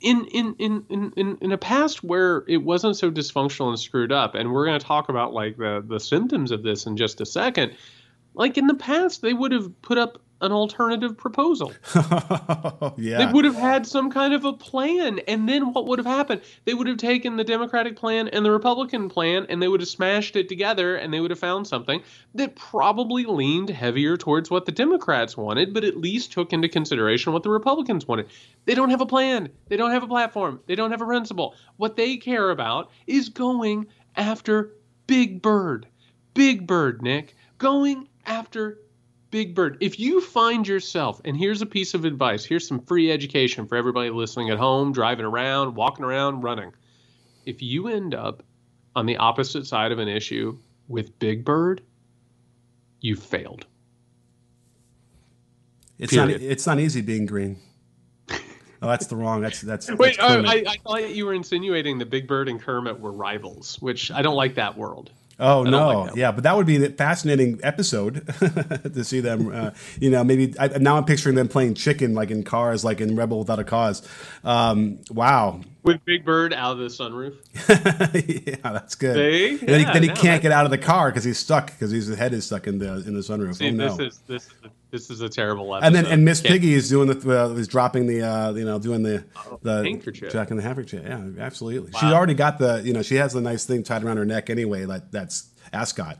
[0.00, 4.12] In in, in, in, in in a past where it wasn't so dysfunctional and screwed
[4.12, 7.20] up, and we're going to talk about like the the symptoms of this in just
[7.20, 7.76] a second.
[8.34, 11.72] Like in the past, they would have put up an alternative proposal.
[12.96, 13.18] yeah.
[13.18, 15.18] They would have had some kind of a plan.
[15.20, 16.42] And then what would have happened?
[16.64, 19.88] They would have taken the Democratic plan and the Republican plan and they would have
[19.88, 22.02] smashed it together and they would have found something
[22.34, 27.32] that probably leaned heavier towards what the Democrats wanted, but at least took into consideration
[27.32, 28.28] what the Republicans wanted.
[28.64, 29.48] They don't have a plan.
[29.68, 30.60] They don't have a platform.
[30.66, 31.54] They don't have a principle.
[31.76, 34.74] What they care about is going after
[35.06, 35.88] Big Bird.
[36.34, 37.34] Big Bird, Nick.
[37.56, 38.78] Going after
[39.30, 39.76] Big Bird.
[39.80, 43.76] If you find yourself, and here's a piece of advice, here's some free education for
[43.76, 46.72] everybody listening at home, driving around, walking around, running.
[47.44, 48.42] If you end up
[48.96, 51.82] on the opposite side of an issue with Big Bird,
[53.00, 53.66] you failed.
[55.98, 56.30] It's not.
[56.30, 57.58] It's not easy being green.
[58.80, 59.40] Oh, that's the wrong.
[59.40, 59.90] That's that's.
[59.90, 63.00] Wait, uh, that's oh, I, I thought you were insinuating that Big Bird and Kermit
[63.00, 65.10] were rivals, which I don't like that world.
[65.40, 68.26] Oh no, like yeah, but that would be a fascinating episode
[68.94, 69.54] to see them.
[69.54, 69.70] Uh,
[70.00, 73.14] you know, maybe I, now I'm picturing them playing chicken like in cars, like in
[73.14, 74.06] Rebel Without a Cause.
[74.42, 77.36] Um, wow, With Big Bird out of the sunroof.
[78.46, 79.16] yeah, that's good.
[79.16, 79.58] See?
[79.58, 81.68] And then he, then he no, can't get out of the car because he's stuck
[81.68, 83.56] because his head is stuck in the in the sunroof.
[83.56, 83.96] See, oh no.
[83.96, 84.52] this is this is
[84.90, 85.86] this is a terrible episode.
[85.86, 88.78] and then and Miss Piggy is doing the uh, is dropping the uh, you know
[88.78, 89.24] doing the
[89.62, 90.30] the handkerchief.
[90.30, 91.04] Jack and the handkerchief.
[91.04, 91.92] Yeah, absolutely.
[91.98, 94.50] She already got the you know she has the nice thing tied around her neck
[94.50, 94.84] anyway.
[94.84, 96.18] Like that's ascot.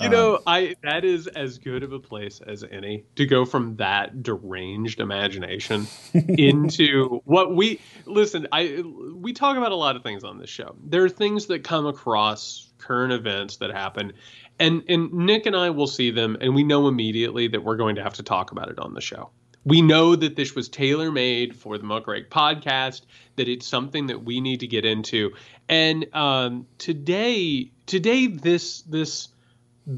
[0.00, 3.44] You know, um, I that is as good of a place as any to go
[3.44, 8.46] from that deranged imagination into what we listen.
[8.52, 8.82] I
[9.14, 10.76] we talk about a lot of things on this show.
[10.84, 14.12] There are things that come across current events that happen,
[14.58, 17.96] and and Nick and I will see them, and we know immediately that we're going
[17.96, 19.30] to have to talk about it on the show.
[19.66, 23.02] We know that this was tailor made for the Muckrake podcast,
[23.34, 25.32] that it's something that we need to get into.
[25.68, 29.28] And um, today, today, this this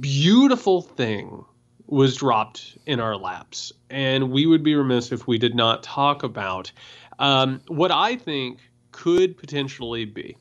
[0.00, 1.44] beautiful thing
[1.86, 6.22] was dropped in our laps, and we would be remiss if we did not talk
[6.22, 6.72] about
[7.18, 10.38] um, what I think could potentially be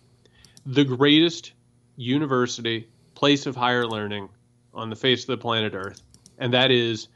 [0.65, 1.51] the greatest
[1.97, 4.29] university, place of higher learning
[4.73, 6.01] on the face of the planet Earth,
[6.37, 7.09] and that is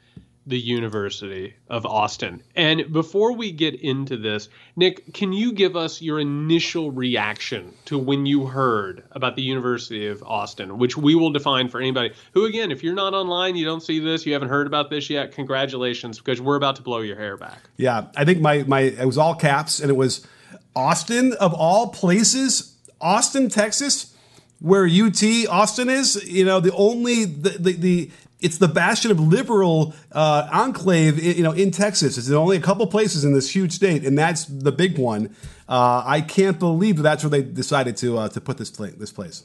[0.46, 2.42] the University of Austin.
[2.56, 7.96] And before we get into this, Nick, can you give us your initial reaction to
[7.96, 12.44] when you heard about the University of Austin, which we will define for anybody who,
[12.46, 15.32] again, if you're not online, you don't see this, you haven't heard about this yet,
[15.32, 17.58] congratulations, because we're about to blow your hair back.
[17.76, 20.26] Yeah, I think my my it was all caps and it was
[20.74, 24.16] Austin of all places, Austin, Texas,
[24.58, 26.28] where UT Austin is.
[26.28, 28.10] You know, the only the the, the
[28.42, 32.18] it's the bastion of liberal uh, enclave, you know, in Texas.
[32.18, 35.34] It's only a couple places in this huge state, and that's the big one.
[35.68, 38.94] Uh, I can't believe that that's where they decided to uh, to put this place.
[38.94, 39.44] This place.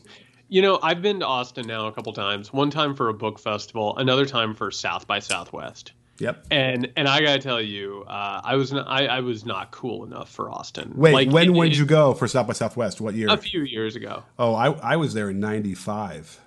[0.49, 2.53] You know, I've been to Austin now a couple times.
[2.53, 5.91] One time for a book festival, another time for South by Southwest.
[6.19, 6.47] Yep.
[6.49, 10.03] And and I gotta tell you, uh, I was not, I, I was not cool
[10.03, 10.93] enough for Austin.
[10.95, 12.99] Wait, Like, when it- when it- did you go for South by Southwest?
[13.01, 13.27] What year?
[13.29, 14.23] A few years ago.
[14.39, 16.39] Oh, I I was there in '95.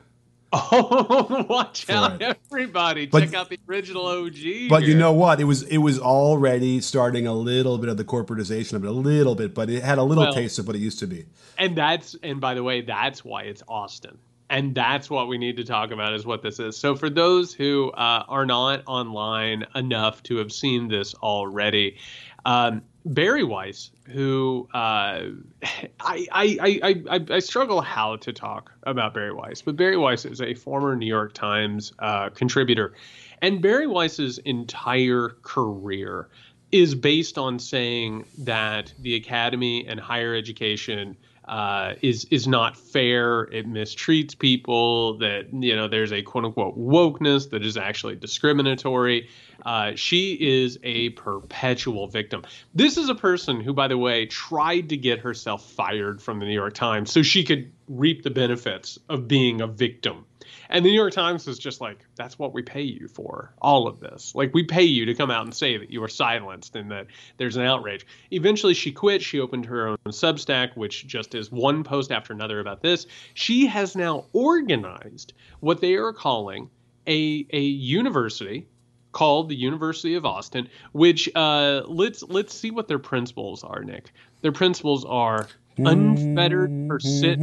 [0.53, 2.37] Oh, watch out, it.
[2.51, 3.07] everybody!
[3.07, 4.69] But- Check out the original OG.
[4.69, 5.41] But you know what?
[5.41, 8.93] It was it was already starting a little bit of the corporatization of it, a
[8.93, 11.27] little bit, but it had a little Well- taste of what it used to be.
[11.59, 14.19] and that's and by the way, that's why it's Austin.
[14.49, 16.77] And that's what we need to talk about is what this is.
[16.77, 21.99] So for those who uh, are not online enough to have seen this already,
[22.45, 25.23] um, Bari Weiss, who uh,
[26.01, 30.41] I, I, I, I, struggle how to talk about Bari Weiss, but Bari Weiss is
[30.41, 32.93] a former New York Times uh, contributor,
[33.41, 36.29] and Bari Weiss's entire career
[36.73, 41.17] is based on saying that the academy and higher education
[41.51, 43.43] uh, is is not fair.
[43.43, 45.19] It mistreats people.
[45.19, 49.29] That you know there's a quote unquote wokeness that is actually discriminatory.
[49.67, 52.45] Uh, she is a perpetual victim.
[52.73, 56.47] This is a person who, by the way, tried to get herself fired from the
[56.47, 60.25] New York Times so she could reap the benefits of being a victim
[60.71, 63.89] and the New York Times is just like, that's what we pay you for, all
[63.89, 64.35] of this.
[64.35, 67.09] Like, we pay you to come out and say that you were silenced and that
[67.37, 68.07] there's an outrage.
[68.31, 69.21] Eventually, she quit.
[69.21, 73.07] She opened her own Substack, which just is one post after another about this.
[73.35, 76.71] She has now organized what they are calling
[77.07, 78.69] a, a university
[79.13, 84.13] called the University of Austin, which uh, let's let's see what their principles are, Nick.
[84.43, 87.41] Their principles are unfettered pursuit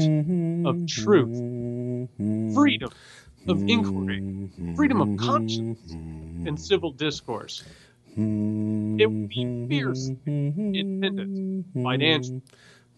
[0.66, 1.36] of truth,
[2.56, 2.92] freedom
[3.48, 6.56] of inquiry, freedom of conscience, and mm-hmm.
[6.56, 7.64] civil discourse.
[8.16, 12.42] It would be fierce, independent, financially,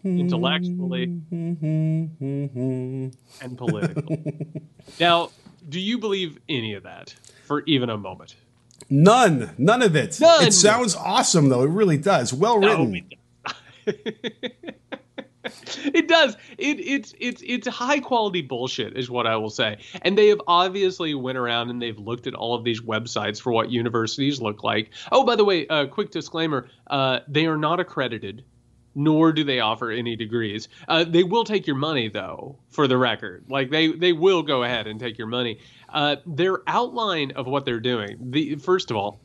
[0.02, 3.12] intellectually, and
[3.56, 4.16] politically.
[4.16, 4.58] Mm-hmm.
[4.98, 5.30] now,
[5.68, 8.34] do you believe any of that for even a moment?
[8.88, 10.18] None, none of it.
[10.20, 10.46] None.
[10.46, 11.62] It sounds awesome, though.
[11.62, 12.32] It really does.
[12.32, 13.06] Well written.
[13.86, 13.92] No,
[15.84, 16.36] it does.
[16.58, 19.78] It it's it's it's high quality bullshit is what I will say.
[20.02, 23.52] And they have obviously went around and they've looked at all of these websites for
[23.52, 24.90] what universities look like.
[25.12, 28.44] Oh, by the way, a uh, quick disclaimer: uh, they are not accredited,
[28.94, 30.68] nor do they offer any degrees.
[30.88, 33.44] Uh, they will take your money though, for the record.
[33.48, 35.60] Like they they will go ahead and take your money.
[35.88, 38.16] Uh, their outline of what they're doing.
[38.30, 39.20] The first of all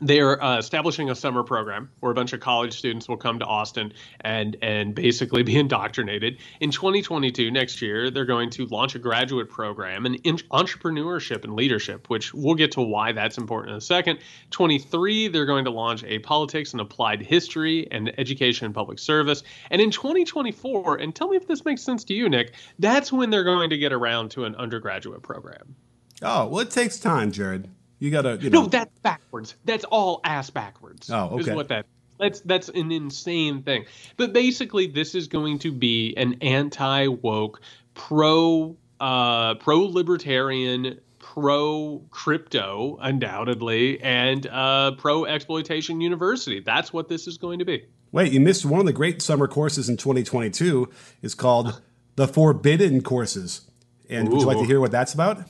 [0.00, 3.44] they're uh, establishing a summer program where a bunch of college students will come to
[3.44, 6.38] Austin and and basically be indoctrinated.
[6.60, 12.10] In 2022, next year, they're going to launch a graduate program in entrepreneurship and leadership,
[12.10, 14.18] which we'll get to why that's important in a second.
[14.50, 19.42] 23, they're going to launch a politics and applied history and education and public service.
[19.70, 23.30] And in 2024, and tell me if this makes sense to you, Nick, that's when
[23.30, 25.74] they're going to get around to an undergraduate program.
[26.22, 27.68] Oh, well, it takes time, Jared.
[27.98, 28.38] You gotta.
[28.40, 28.62] You know.
[28.62, 29.54] No, that's backwards.
[29.64, 31.10] That's all ass backwards.
[31.10, 31.50] Oh, okay.
[31.50, 31.86] Is what that.
[32.18, 33.86] That's that's an insane thing.
[34.16, 37.60] But basically, this is going to be an anti woke,
[37.94, 46.60] pro uh, pro libertarian, pro crypto, undoubtedly, and uh, pro exploitation university.
[46.60, 47.84] That's what this is going to be.
[48.12, 50.88] Wait, you missed one of the great summer courses in 2022.
[51.22, 51.82] Is called
[52.16, 53.62] the Forbidden Courses.
[54.08, 54.32] And Ooh.
[54.32, 55.44] would you like to hear what that's about?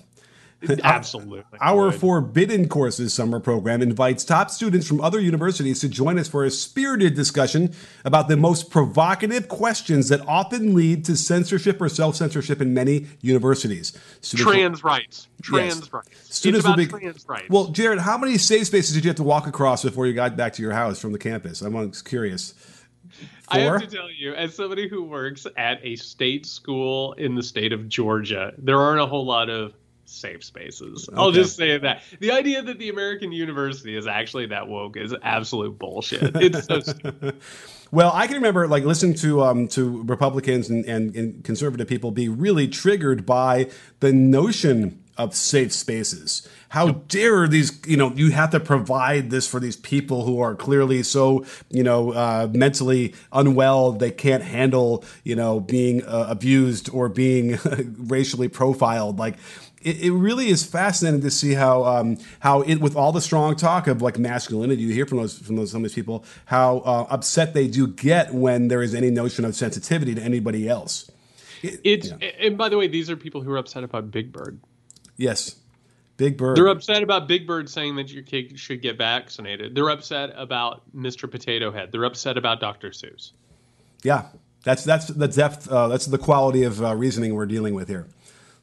[0.82, 1.58] Absolutely.
[1.60, 6.44] Our Forbidden Courses summer program invites top students from other universities to join us for
[6.44, 7.74] a spirited discussion
[8.04, 13.06] about the most provocative questions that often lead to censorship or self censorship in many
[13.20, 13.96] universities.
[14.20, 15.28] Students trans will, rights.
[15.42, 15.92] Trans yes.
[15.92, 16.36] rights.
[16.36, 17.48] Students will be, trans rights.
[17.48, 20.36] Well, Jared, how many safe spaces did you have to walk across before you got
[20.36, 21.62] back to your house from the campus?
[21.62, 22.54] I'm curious.
[23.50, 23.60] Four?
[23.60, 27.42] I have to tell you, as somebody who works at a state school in the
[27.42, 29.74] state of Georgia, there aren't a whole lot of
[30.08, 31.08] safe spaces.
[31.08, 31.18] Okay.
[31.18, 32.02] I'll just say that.
[32.20, 36.36] The idea that the American university is actually that woke is absolute bullshit.
[36.36, 37.40] It's so stupid.
[37.90, 42.10] Well, I can remember like listening to um, to Republicans and, and, and conservative people
[42.10, 46.46] be really triggered by the notion of safe spaces.
[46.68, 50.54] How dare these, you know, you have to provide this for these people who are
[50.54, 56.90] clearly so, you know, uh, mentally unwell, they can't handle, you know, being uh, abused
[56.90, 57.58] or being
[57.98, 59.18] racially profiled.
[59.18, 59.36] Like,
[59.86, 63.54] it, it really is fascinating to see how um, how it with all the strong
[63.54, 66.78] talk of like masculinity you hear from those from those some of these people how
[66.78, 71.08] uh, upset they do get when there is any notion of sensitivity to anybody else.
[71.62, 72.30] It, it's yeah.
[72.40, 74.60] and by the way, these are people who are upset about Big Bird.
[75.16, 75.54] Yes.
[76.16, 76.56] Big Bird.
[76.56, 79.74] They're upset about Big Bird saying that your kid should get vaccinated.
[79.74, 81.30] They're upset about Mr.
[81.30, 81.92] Potato Head.
[81.92, 82.90] They're upset about Dr.
[82.90, 83.32] Seuss.
[84.02, 84.24] Yeah,
[84.64, 85.70] that's that's the depth.
[85.70, 88.08] Uh, that's the quality of uh, reasoning we're dealing with here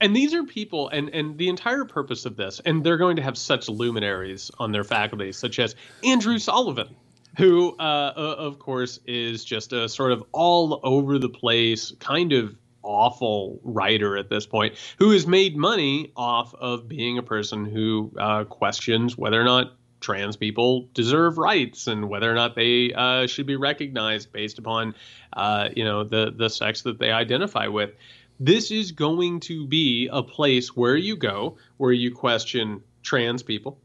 [0.04, 3.22] and these are people and and the entire purpose of this and they're going to
[3.22, 6.96] have such luminaries on their faculty such as andrew sullivan
[7.38, 12.56] who uh, of course is just a sort of all over the place kind of
[12.84, 18.12] awful writer at this point who has made money off of being a person who
[18.20, 23.26] uh, questions whether or not trans people deserve rights and whether or not they uh,
[23.26, 24.94] should be recognized based upon
[25.32, 27.92] uh, you know the the sex that they identify with
[28.39, 33.80] this is going to be a place where you go, where you question trans people,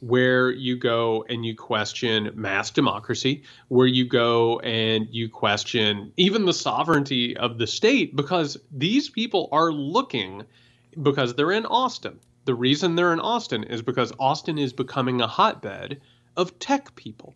[0.00, 6.44] where you go and you question mass democracy, where you go and you question even
[6.44, 10.42] the sovereignty of the state, because these people are looking
[11.02, 12.20] because they're in Austin.
[12.44, 16.00] The reason they're in Austin is because Austin is becoming a hotbed
[16.36, 17.34] of tech people.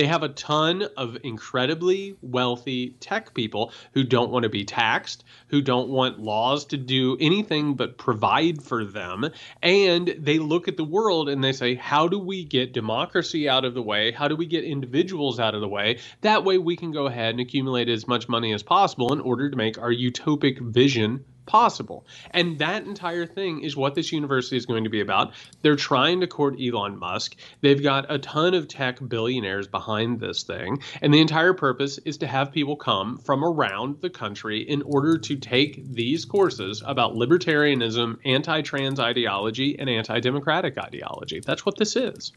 [0.00, 5.24] They have a ton of incredibly wealthy tech people who don't want to be taxed,
[5.48, 9.28] who don't want laws to do anything but provide for them.
[9.60, 13.66] And they look at the world and they say, how do we get democracy out
[13.66, 14.10] of the way?
[14.10, 15.98] How do we get individuals out of the way?
[16.22, 19.50] That way we can go ahead and accumulate as much money as possible in order
[19.50, 22.06] to make our utopic vision possible.
[22.30, 25.32] And that entire thing is what this university is going to be about.
[25.62, 27.34] They're trying to court Elon Musk.
[27.60, 30.80] They've got a ton of tech billionaires behind this thing.
[31.02, 35.18] And the entire purpose is to have people come from around the country in order
[35.18, 41.40] to take these courses about libertarianism, anti trans ideology, and anti democratic ideology.
[41.44, 42.32] That's what this is.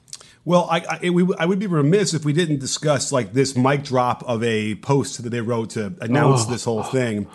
[0.46, 3.84] Well, I, I, we, I, would be remiss if we didn't discuss like this mic
[3.84, 6.52] drop of a post that they wrote to announce oh.
[6.52, 7.28] this whole thing,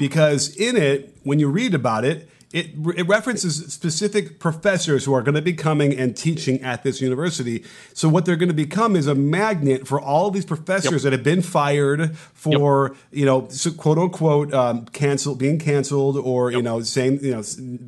[0.00, 5.22] because in it, when you read about it, it, it references specific professors who are
[5.22, 7.64] going to be coming and teaching at this university.
[7.92, 11.02] So what they're going to become is a magnet for all these professors yep.
[11.02, 12.96] that have been fired for yep.
[13.12, 16.56] you know quote unquote um, canceled, being canceled, or yep.
[16.56, 17.42] you know saying you know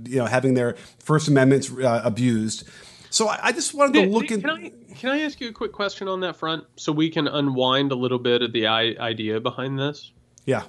[0.05, 2.69] you know having their First Amendments uh, abused.
[3.11, 4.41] So I, I just wanted to look at.
[4.41, 7.27] Can I, can I ask you a quick question on that front so we can
[7.29, 10.13] unwind a little bit of the idea behind this?
[10.45, 10.65] Yeah.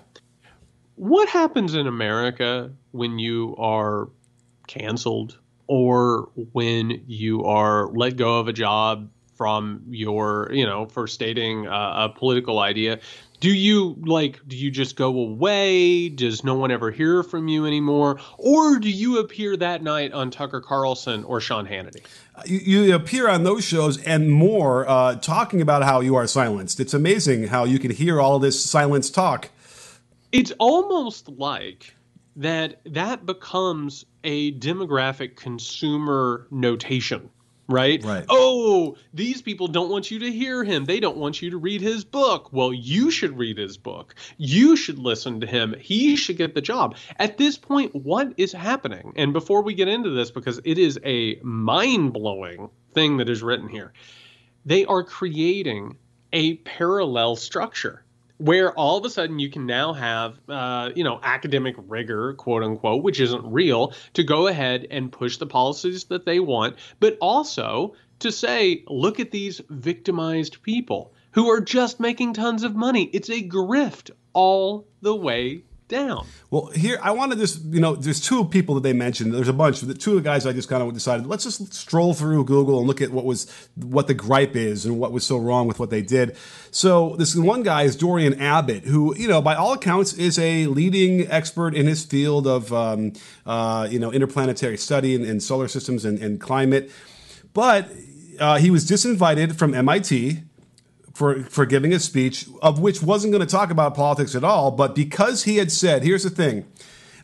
[0.95, 4.09] What happens in America when you are
[4.67, 11.07] canceled or when you are let go of a job from your, you know, for
[11.07, 12.99] stating a political idea?
[13.39, 16.09] Do you like do you just go away?
[16.09, 18.19] Does no one ever hear from you anymore?
[18.37, 22.01] Or do you appear that night on tucker carlson or sean hannity?
[22.45, 26.79] You, you appear on those shows and more uh, talking about how you are silenced.
[26.79, 29.49] It's amazing how you can hear all this silence talk.
[30.31, 31.93] It's almost like
[32.35, 37.29] that that becomes a demographic consumer notation
[37.69, 38.03] right?
[38.03, 38.25] Right.
[38.27, 40.85] Oh, these people don't want you to hear him.
[40.85, 42.51] They don't want you to read his book.
[42.51, 44.15] Well, you should read his book.
[44.37, 45.75] You should listen to him.
[45.79, 46.97] He should get the job.
[47.17, 49.13] At this point, what is happening?
[49.15, 53.43] And before we get into this, because it is a mind blowing thing that is
[53.43, 53.93] written here,
[54.65, 55.97] they are creating
[56.33, 58.03] a parallel structure
[58.39, 62.63] where all of a sudden you can now have uh, you know academic rigor quote
[62.63, 67.17] unquote which isn't real to go ahead and push the policies that they want but
[67.21, 73.03] also to say look at these victimized people who are just making tons of money.
[73.13, 76.25] It's a grift all the way down.
[76.49, 79.33] Well, here I want to just you know, there's two people that they mentioned.
[79.33, 79.81] There's a bunch.
[79.81, 82.79] The two of the guys I just kind of decided let's just stroll through Google
[82.79, 85.79] and look at what was what the gripe is and what was so wrong with
[85.79, 86.37] what they did.
[86.71, 90.67] So this one guy is Dorian Abbott, who you know by all accounts is a
[90.67, 93.13] leading expert in his field of um,
[93.45, 96.91] uh, you know interplanetary study and, and solar systems and, and climate,
[97.53, 97.89] but
[98.39, 100.43] uh, he was disinvited from MIT
[101.19, 104.71] for, for giving a speech of which wasn't going to talk about politics at all,
[104.71, 106.65] but because he had said, here's the thing,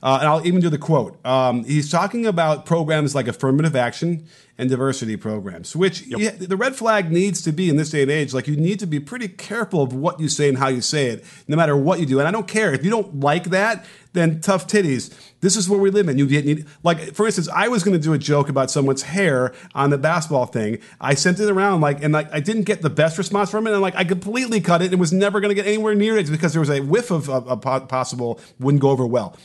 [0.05, 1.17] uh, and I'll even do the quote.
[1.25, 6.19] Um, he's talking about programs like affirmative action and diversity programs, which yep.
[6.19, 8.31] yeah, the red flag needs to be in this day and age.
[8.31, 11.07] Like you need to be pretty careful of what you say and how you say
[11.07, 12.19] it, no matter what you do.
[12.19, 13.83] And I don't care if you don't like that,
[14.13, 15.11] then tough titties.
[15.41, 16.19] This is where we live in.
[16.19, 19.53] You need, like, for instance, I was going to do a joke about someone's hair
[19.73, 20.77] on the basketball thing.
[21.01, 23.73] I sent it around, like, and like, I didn't get the best response from it.
[23.73, 26.29] And like, I completely cut it and was never going to get anywhere near it
[26.29, 29.35] because there was a whiff of a possible wouldn't go over well.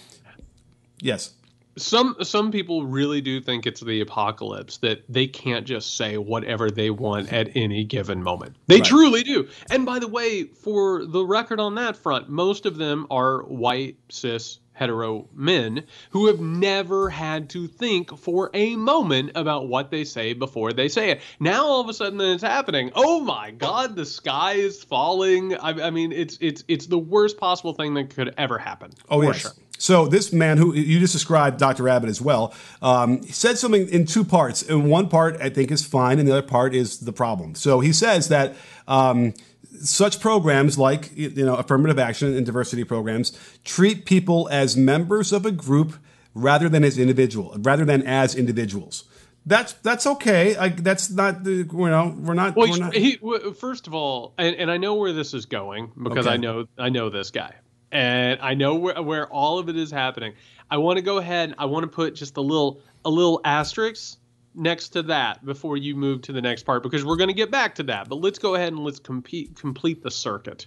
[1.01, 1.33] Yes
[1.77, 6.71] some some people really do think it's the apocalypse that they can't just say whatever
[6.71, 8.57] they want at any given moment.
[8.67, 8.85] They right.
[8.85, 9.49] truly do.
[9.71, 13.97] And by the way, for the record on that front, most of them are white
[14.11, 20.05] cis hetero men who have never had to think for a moment about what they
[20.05, 21.21] say before they say it.
[21.39, 22.91] Now all of a sudden it's happening.
[22.95, 25.55] Oh my God, the sky is falling.
[25.55, 28.93] I, I mean, it's it's it's the worst possible thing that could ever happen.
[29.11, 29.41] Oh yes.
[29.41, 29.53] Sure.
[29.81, 31.89] So this man, who you just described, Dr.
[31.89, 32.53] Abbott as well,
[32.83, 34.63] um, said something in two parts.
[34.63, 37.55] And one part I think is fine, and the other part is the problem.
[37.55, 38.55] So he says that.
[38.87, 39.35] Um,
[39.83, 43.33] such programs like you know affirmative action and diversity programs
[43.65, 45.95] treat people as members of a group
[46.35, 49.05] rather than as individual rather than as individuals
[49.47, 52.95] that's that's okay I, that's not the you know we're not, well, we're not...
[52.95, 53.19] He,
[53.59, 56.35] first of all and, and, i know where this is going because okay.
[56.35, 57.55] i know i know this guy
[57.93, 60.33] and i know where, where all of it is happening
[60.71, 64.19] i want to go ahead i want to put just a little a little asterisk
[64.55, 67.51] next to that before you move to the next part because we're going to get
[67.51, 68.09] back to that.
[68.09, 70.67] But let's go ahead and let's compete, complete the circuit.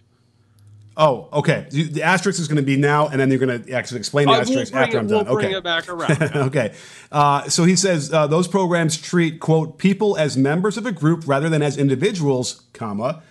[0.96, 1.66] Oh, okay.
[1.72, 4.34] The asterisk is going to be now, and then you're going to actually explain the
[4.34, 5.34] uh, asterisk we'll after it, I'm we'll done.
[5.34, 5.58] Bring okay.
[5.58, 6.22] it back around.
[6.48, 6.76] okay.
[7.12, 11.24] Uh, so he says uh, those programs treat quote people as members of a group
[11.26, 13.24] rather than as individuals, comma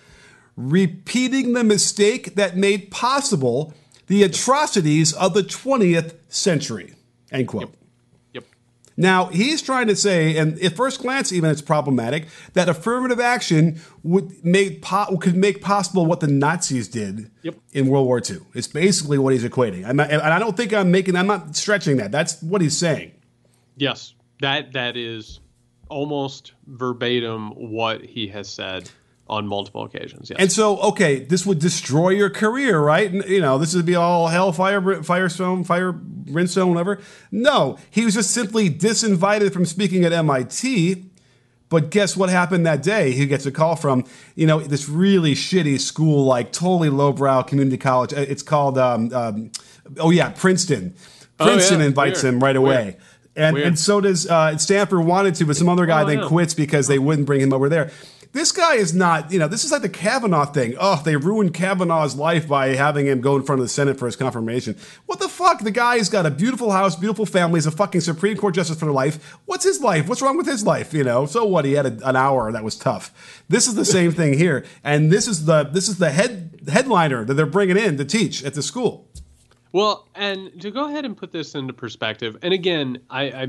[0.55, 3.73] repeating the mistake that made possible
[4.07, 6.93] the atrocities of the 20th century.
[7.31, 7.61] End quote.
[7.63, 7.71] Yep.
[8.33, 8.43] Yep.
[8.97, 13.79] Now, he's trying to say, and at first glance, even it's problematic, that affirmative action
[14.03, 17.55] would make po- could make possible what the Nazis did Yep.
[17.71, 18.37] in World War II.
[18.53, 19.85] It's basically what he's equating.
[19.87, 22.11] I'm not, and I don't think I'm making, I'm not stretching that.
[22.11, 23.11] That's what he's saying.
[23.77, 25.39] Yes, that that is
[25.89, 28.89] almost verbatim what he has said
[29.33, 30.29] on multiple occasions.
[30.29, 30.37] Yes.
[30.39, 33.11] And so, okay, this would destroy your career, right?
[33.11, 36.99] You know, this would be all hell, fire, firestone, fire, brimstone, whatever.
[37.31, 41.05] No, he was just simply disinvited from speaking at MIT.
[41.69, 43.13] But guess what happened that day?
[43.13, 44.05] He gets a call from,
[44.35, 48.13] you know, this really shitty school, like totally lowbrow community college.
[48.13, 49.51] Uh, It's called, um, um,
[49.97, 50.93] oh yeah, Princeton.
[51.39, 51.87] Oh, Princeton yeah.
[51.87, 52.35] invites Weird.
[52.35, 52.83] him right away.
[52.83, 52.95] Weird.
[53.35, 53.67] And, Weird.
[53.67, 56.27] and so does uh, Stanford wanted to, but some other guy Oh, then yeah.
[56.27, 57.89] quits because they wouldn't bring him over there.
[58.33, 60.73] This guy is not, you know, this is like the Kavanaugh thing.
[60.79, 64.07] Oh, they ruined Kavanaugh's life by having him go in front of the Senate for
[64.07, 64.75] his confirmation.
[65.05, 65.59] What the fuck?
[65.59, 68.91] The guy's got a beautiful house, beautiful family, he's a fucking Supreme Court justice for
[68.91, 69.37] life.
[69.45, 70.09] What's his life?
[70.09, 70.95] What's wrong with his life?
[70.95, 71.63] You know, so what?
[71.63, 73.43] He had a, an hour that was tough.
[73.49, 77.23] This is the same thing here, and this is the this is the head headliner
[77.25, 79.07] that they're bringing in to teach at the school.
[79.73, 83.47] Well, and to go ahead and put this into perspective, and again, I, I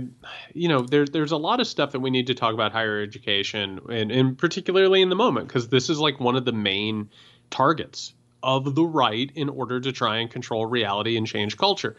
[0.54, 2.98] you know, there's there's a lot of stuff that we need to talk about higher
[3.02, 7.10] education, and, and particularly in the moment, because this is like one of the main
[7.50, 11.94] targets of the right in order to try and control reality and change culture.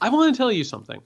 [0.00, 1.02] I want to tell you something.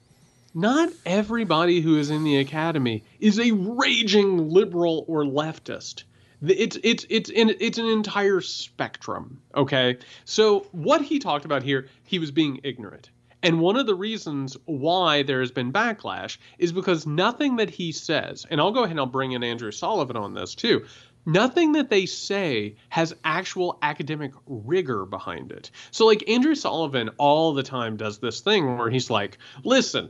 [0.55, 6.03] Not everybody who is in the academy is a raging liberal or leftist.
[6.45, 9.41] It's it's it's in, it's an entire spectrum.
[9.55, 13.95] Okay, so what he talked about here, he was being ignorant, and one of the
[13.95, 18.81] reasons why there has been backlash is because nothing that he says, and I'll go
[18.81, 20.85] ahead and I'll bring in Andrew Sullivan on this too.
[21.25, 25.71] Nothing that they say has actual academic rigor behind it.
[25.91, 30.09] So, like Andrew Sullivan all the time does this thing where he's like, "Listen,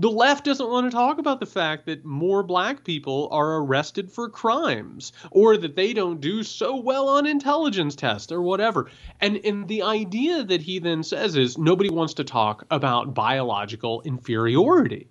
[0.00, 4.10] the left doesn't want to talk about the fact that more black people are arrested
[4.10, 8.90] for crimes or that they don't do so well on intelligence tests or whatever.
[9.20, 14.00] And and the idea that he then says is nobody wants to talk about biological
[14.06, 15.09] inferiority.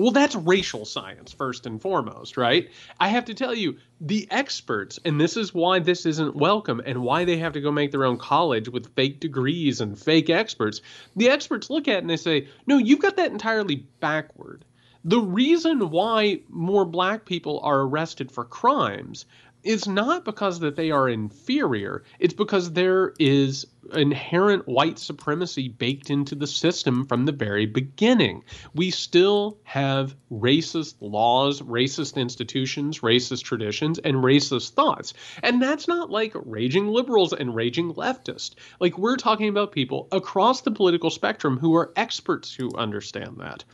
[0.00, 2.70] Well, that's racial science first and foremost, right?
[2.98, 7.02] I have to tell you, the experts, and this is why this isn't welcome and
[7.02, 10.80] why they have to go make their own college with fake degrees and fake experts.
[11.16, 14.64] The experts look at it and they say, no, you've got that entirely backward.
[15.04, 19.26] The reason why more black people are arrested for crimes
[19.62, 22.02] is not because that they are inferior.
[22.18, 28.44] It's because there is inherent white supremacy baked into the system from the very beginning.
[28.74, 35.14] We still have racist laws, racist institutions, racist traditions, and racist thoughts.
[35.42, 38.54] And that's not like raging liberals and raging leftists.
[38.78, 43.64] Like we're talking about people across the political spectrum who are experts who understand that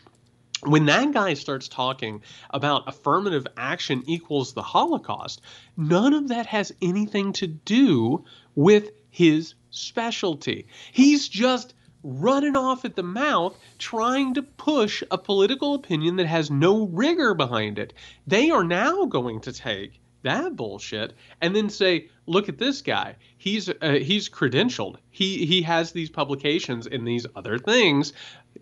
[0.67, 5.41] when that guy starts talking about affirmative action equals the Holocaust,
[5.77, 10.67] none of that has anything to do with his specialty.
[10.93, 16.51] He's just running off at the mouth trying to push a political opinion that has
[16.51, 17.93] no rigor behind it.
[18.27, 23.15] They are now going to take that bullshit and then say look at this guy
[23.39, 28.13] he's uh, he's credentialed he he has these publications and these other things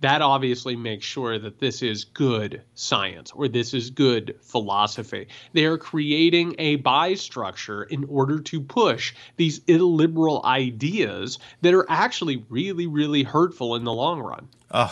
[0.05, 5.29] that obviously makes sure that this is good science or this is good philosophy.
[5.55, 11.87] They are creating a buy structure in order to push these illiberal ideas that are
[11.89, 14.47] actually really, really hurtful in the long run.
[14.75, 14.91] Uh,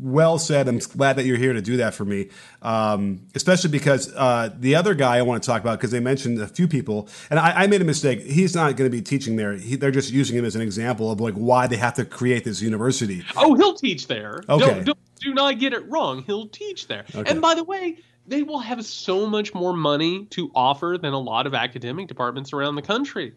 [0.00, 0.68] well said.
[0.68, 2.28] I'm glad that you're here to do that for me,
[2.62, 6.40] um, especially because uh, the other guy I want to talk about because they mentioned
[6.40, 8.20] a few people, and I, I made a mistake.
[8.20, 9.54] He's not going to be teaching there.
[9.54, 12.44] He, they're just using him as an example of like why they have to create
[12.44, 13.24] this university.
[13.34, 14.40] Oh, he'll teach there.
[14.48, 14.64] Okay.
[14.64, 16.22] Don't, don't, do not get it wrong.
[16.22, 17.04] He'll teach there.
[17.12, 17.28] Okay.
[17.28, 17.96] And by the way,
[18.28, 22.52] they will have so much more money to offer than a lot of academic departments
[22.52, 23.34] around the country.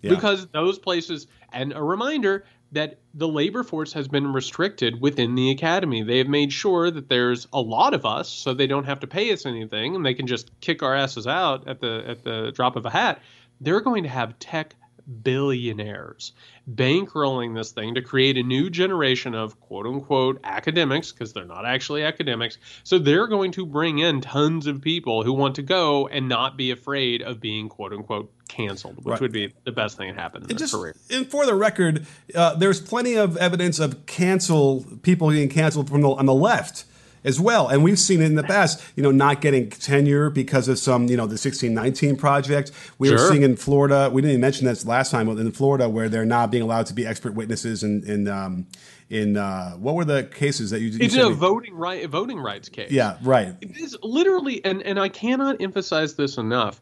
[0.00, 0.10] Yeah.
[0.10, 2.44] Because those places, and a reminder
[2.74, 6.02] that the labor force has been restricted within the academy.
[6.02, 9.06] They have made sure that there's a lot of us, so they don't have to
[9.06, 12.52] pay us anything, and they can just kick our asses out at the at the
[12.54, 13.22] drop of a hat.
[13.60, 14.74] They're going to have tech
[15.22, 16.32] billionaires
[16.72, 21.66] bankrolling this thing to create a new generation of quote unquote academics because they're not
[21.66, 22.56] actually academics.
[22.84, 26.56] So they're going to bring in tons of people who want to go and not
[26.56, 29.20] be afraid of being quote unquote canceled, which Right.
[29.20, 30.96] would be the best thing that happened in It their just career.
[31.10, 36.00] and for the record, uh, there's plenty of evidence of cancel people getting canceled from
[36.00, 36.84] the on the left.
[37.24, 37.68] As well.
[37.68, 41.08] And we've seen it in the past, you know, not getting tenure because of some,
[41.08, 42.70] you know, the 1619 project.
[42.98, 43.16] We sure.
[43.16, 46.26] were seeing in Florida, we didn't even mention this last time, in Florida, where they're
[46.26, 48.66] not being allowed to be expert witnesses in, in, um,
[49.10, 50.88] in uh, what were the cases that you?
[50.88, 52.90] you it's a voting right, voting rights case.
[52.90, 53.54] Yeah, right.
[53.60, 56.80] It is literally, and and I cannot emphasize this enough.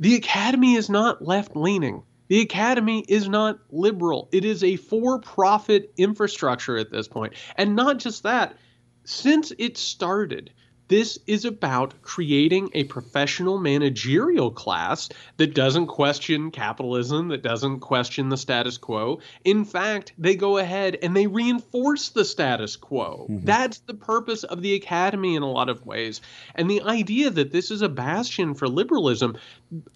[0.00, 2.02] The academy is not left leaning.
[2.28, 4.28] The academy is not liberal.
[4.32, 8.56] It is a for-profit infrastructure at this point, and not just that.
[9.10, 10.50] Since it started,
[10.88, 18.28] this is about creating a professional managerial class that doesn't question capitalism, that doesn't question
[18.28, 19.20] the status quo.
[19.44, 23.26] In fact, they go ahead and they reinforce the status quo.
[23.30, 23.46] Mm-hmm.
[23.46, 26.20] That's the purpose of the academy in a lot of ways.
[26.54, 29.38] And the idea that this is a bastion for liberalism,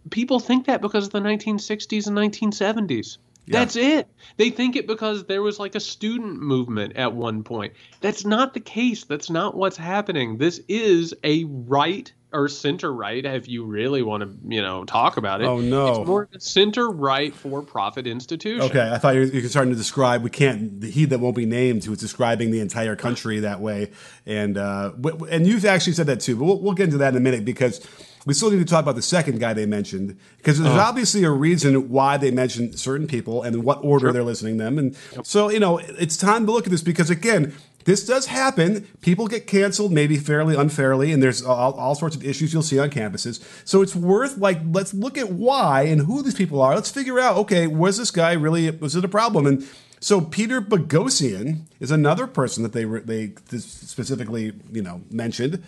[0.08, 3.18] people think that because of the 1960s and 1970s.
[3.47, 3.59] Yeah.
[3.59, 4.09] That's it.
[4.36, 7.72] They think it because there was like a student movement at one point.
[8.01, 9.05] That's not the case.
[9.05, 10.38] That's not what's happening.
[10.38, 15.16] This is a right or center right, if you really want to, you know, talk
[15.16, 15.47] about it.
[15.47, 18.62] Oh no, it's more center right for profit institution.
[18.62, 20.22] Okay, I thought you were, starting to describe.
[20.22, 20.80] We can't.
[20.80, 23.91] The he that won't be named, who's describing the entire country that way,
[24.26, 24.93] and uh,
[25.30, 26.37] and you've actually said that too.
[26.37, 27.87] But we'll, we'll get into that in a minute because
[28.24, 31.24] we still need to talk about the second guy they mentioned because there's uh obviously
[31.24, 34.12] a reason why they mentioned certain people and in what order sure.
[34.12, 34.78] they're listening them.
[34.78, 35.26] And yep.
[35.26, 37.55] so, you know, it's time to look at this because, again,
[37.85, 38.89] this does happen.
[39.01, 42.78] People get canceled, maybe fairly unfairly, and there's all, all, sorts of issues you'll see
[42.78, 43.43] on campuses.
[43.64, 46.74] So it's worth like let's look at why and who these people are.
[46.74, 49.47] Let's figure out okay, was this guy really was it a problem?
[49.47, 49.66] And
[50.01, 55.62] so Peter Boghossian is another person that they they specifically you know mentioned.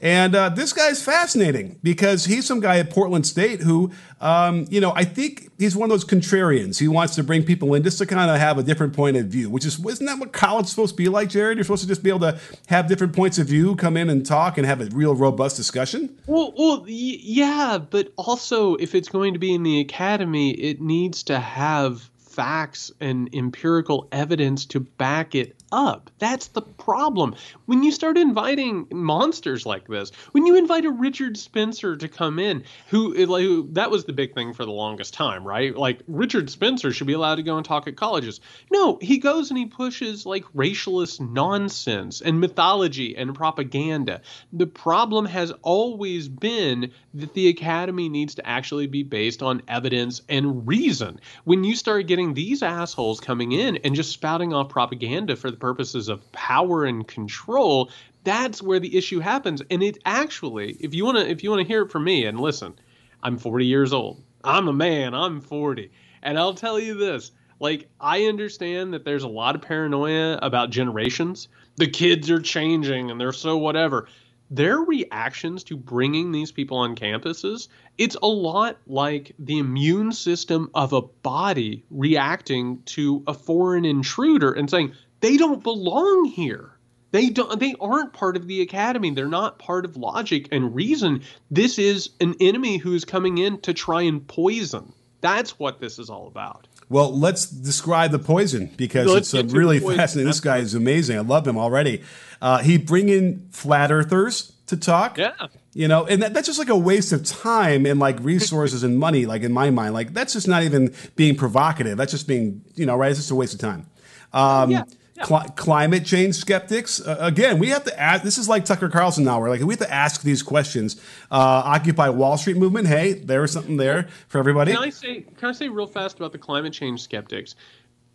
[0.00, 3.90] And uh, this guy's fascinating because he's some guy at Portland State who,
[4.20, 6.78] um, you know, I think he's one of those contrarians.
[6.78, 9.26] He wants to bring people in just to kind of have a different point of
[9.26, 11.56] view, which is, isn't that what college is supposed to be like, Jared?
[11.56, 14.24] You're supposed to just be able to have different points of view, come in and
[14.26, 16.14] talk and have a real robust discussion?
[16.26, 21.22] Well, well yeah, but also if it's going to be in the academy, it needs
[21.24, 26.10] to have facts and empirical evidence to back it up.
[26.18, 27.34] That's the problem.
[27.66, 32.38] When you start inviting monsters like this, when you invite a Richard Spencer to come
[32.38, 35.76] in, who, like, that was the big thing for the longest time, right?
[35.76, 38.40] Like Richard Spencer should be allowed to go and talk at colleges.
[38.70, 44.20] No, he goes and he pushes like racialist nonsense and mythology and propaganda.
[44.52, 50.22] The problem has always been that the academy needs to actually be based on evidence
[50.28, 51.20] and reason.
[51.44, 55.60] When you start getting these assholes coming in and just spouting off propaganda for the
[55.60, 57.90] purposes of power and control,
[58.24, 59.62] that's where the issue happens.
[59.70, 62.26] And it actually, if you want to, if you want to hear it from me,
[62.26, 62.74] and listen,
[63.22, 64.22] I'm 40 years old.
[64.44, 65.14] I'm a man.
[65.14, 65.90] I'm 40,
[66.22, 67.32] and I'll tell you this.
[67.58, 71.48] Like, I understand that there's a lot of paranoia about generations.
[71.76, 74.08] The kids are changing and they're so whatever
[74.50, 80.70] their reactions to bringing these people on campuses it's a lot like the immune system
[80.74, 86.72] of a body reacting to a foreign intruder and saying they don't belong here.
[87.12, 89.10] They don't they aren't part of the academy.
[89.10, 91.22] They're not part of logic and reason.
[91.50, 94.92] This is an enemy who is coming in to try and poison.
[95.20, 96.68] That's what this is all about.
[96.88, 100.26] Well, let's describe the poison because let's it's really fascinating.
[100.26, 101.16] This guy is amazing.
[101.16, 102.02] I love him already.
[102.40, 105.18] Uh, he bring in flat earthers to talk.
[105.18, 105.32] Yeah.
[105.72, 108.98] You know, and that, that's just like a waste of time and like resources and
[108.98, 109.94] money, like in my mind.
[109.94, 111.96] Like that's just not even being provocative.
[111.96, 113.10] That's just being, you know, right?
[113.10, 113.86] It's just a waste of time.
[114.32, 114.84] Um, yeah.
[115.24, 117.00] Cl- climate change skeptics.
[117.00, 118.22] Uh, again, we have to ask.
[118.22, 119.40] This is like Tucker Carlson now.
[119.40, 120.96] We're like we have to ask these questions.
[121.30, 122.86] Uh, Occupy Wall Street movement.
[122.86, 124.72] Hey, there was something there for everybody.
[124.72, 125.22] Can I say?
[125.36, 127.54] Can I say real fast about the climate change skeptics?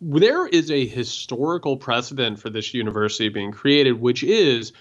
[0.00, 4.72] There is a historical precedent for this university being created, which is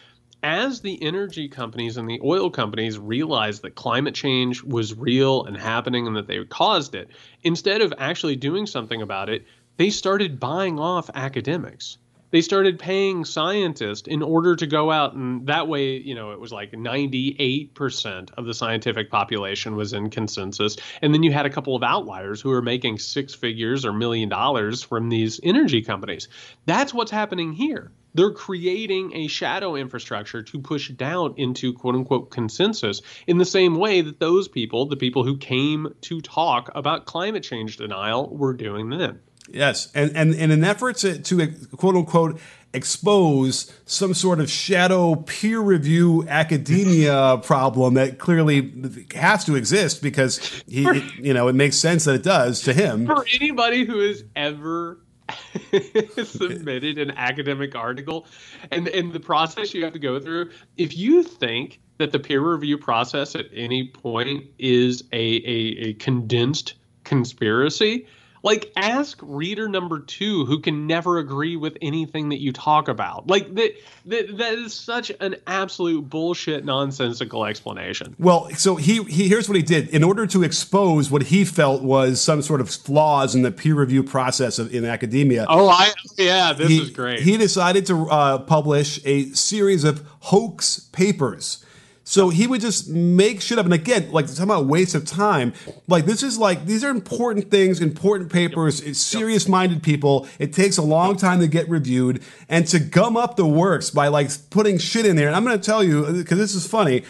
[0.43, 5.55] as the energy companies and the oil companies realized that climate change was real and
[5.55, 7.09] happening and that they caused it,
[7.43, 9.45] instead of actually doing something about it,
[9.77, 11.97] they started buying off academics
[12.31, 16.39] they started paying scientists in order to go out and that way you know it
[16.39, 20.77] was like 98% of the scientific population was in consensus.
[21.01, 24.29] And then you had a couple of outliers who were making six figures or million
[24.29, 26.27] dollars from these energy companies.
[26.65, 27.91] That's what's happening here.
[28.13, 33.75] They're creating a shadow infrastructure to push down into quote unquote consensus in the same
[33.75, 38.53] way that those people, the people who came to talk about climate change denial, were
[38.53, 39.19] doing then.
[39.53, 41.47] Yes, and and, and in efforts to, to
[41.77, 42.39] quote unquote
[42.73, 48.73] expose some sort of shadow peer review academia problem that clearly
[49.13, 52.73] has to exist because he, it, you know, it makes sense that it does to
[52.73, 53.05] him.
[53.05, 54.99] For anybody who has ever
[56.23, 58.27] submitted an academic article
[58.69, 62.41] and in the process you have to go through if you think that the peer
[62.41, 66.73] review process at any point is a, a, a condensed
[67.05, 68.05] conspiracy
[68.43, 73.27] like ask reader number two who can never agree with anything that you talk about
[73.27, 73.73] like that
[74.05, 79.55] that, that is such an absolute bullshit nonsensical explanation Well, so he, he here's what
[79.55, 79.89] he did.
[79.89, 83.75] In order to expose what he felt was some sort of flaws in the peer
[83.75, 88.07] review process of, in academia, oh i yeah this he, is great he decided to
[88.09, 91.63] uh, publish a series of hoax papers.
[92.11, 93.63] So he would just make shit up.
[93.63, 95.53] And again, like talking about waste of time.
[95.87, 98.81] Like this is like these are important things, important papers.
[98.81, 100.27] It's serious minded people.
[100.37, 104.09] It takes a long time to get reviewed, and to gum up the works by
[104.09, 105.27] like putting shit in there.
[105.27, 107.03] And I'm going to tell you because this is funny.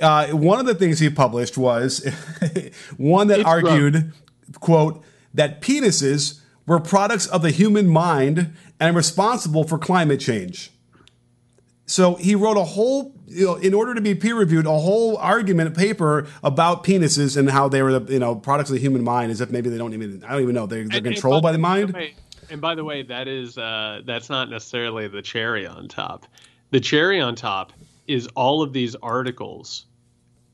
[0.00, 2.04] Uh, one of the things he published was
[2.96, 4.12] one that It's argued,
[4.58, 10.72] quote, that penises were products of the human mind and responsible for climate change.
[11.86, 15.16] So he wrote a whole, you know, in order to be peer reviewed, a whole
[15.18, 19.02] argument paper about penises and how they were, the, you know, products of the human
[19.02, 21.14] mind, as if maybe they don't even, I don't even know, they're, they're And- and
[21.14, 21.92] controlled by the mind.
[21.92, 22.14] way-
[22.50, 26.26] and by the way, that is uh, that's not necessarily the cherry on top.
[26.70, 27.72] The cherry on top
[28.06, 29.86] is all of these articles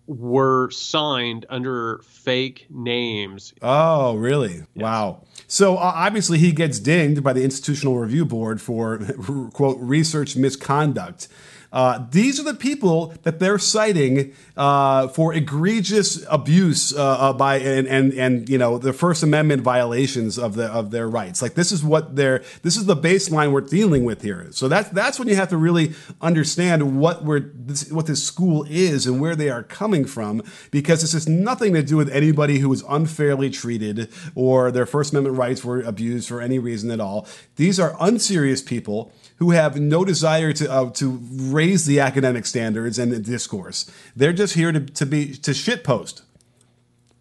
[0.09, 3.53] were signed under fake names.
[3.63, 4.63] Oh, really?
[4.75, 5.25] Wow.
[5.47, 8.99] So uh, obviously he gets dinged by the Institutional Review Board for
[9.53, 11.29] quote research misconduct.
[11.73, 17.59] Uh, these are the people that they're citing uh, for egregious abuse uh, uh, by
[17.59, 21.43] and, and and you know the First Amendment violations of the of their rights.
[21.43, 24.49] Like this is what they're this is the baseline we're dealing with here.
[24.51, 25.93] So that's that's when you have to really
[26.23, 31.03] understand what we're this, what this school is and where they are coming from because
[31.03, 35.37] this has nothing to do with anybody who was unfairly treated or their First Amendment
[35.37, 37.27] rights were abused for any reason at all.
[37.57, 41.19] These are unserious people who have no desire to uh, to
[41.59, 43.91] raise the academic standards and the discourse.
[44.15, 46.23] They're just here to, to be to shitpost.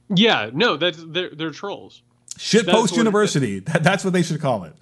[0.10, 2.04] Yeah, no, that's they're they're trolls.
[2.38, 3.60] Shitpost University.
[3.60, 4.74] That, that's what they should call it.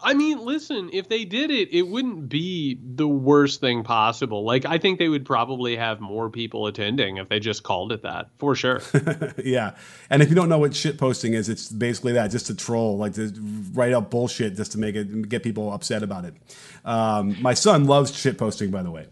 [0.00, 4.44] I mean, listen, if they did it, it wouldn't be the worst thing possible.
[4.44, 8.02] Like, I think they would probably have more people attending if they just called it
[8.02, 8.80] that, for sure.
[9.44, 9.74] yeah.
[10.08, 12.96] And if you don't know what shit posting is, it's basically that, just to troll,
[12.96, 13.32] like to
[13.72, 16.34] write up bullshit just to make it get people upset about it.
[16.84, 19.06] Um, my son loves shit posting, by the way.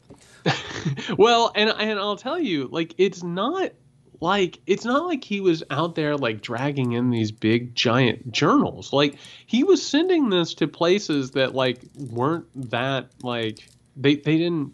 [1.18, 3.72] well, and and I'll tell you, like, it's not
[4.20, 8.92] like it's not like he was out there like dragging in these big giant journals.
[8.92, 14.72] Like, he was sending this to places that like weren't that like they they didn't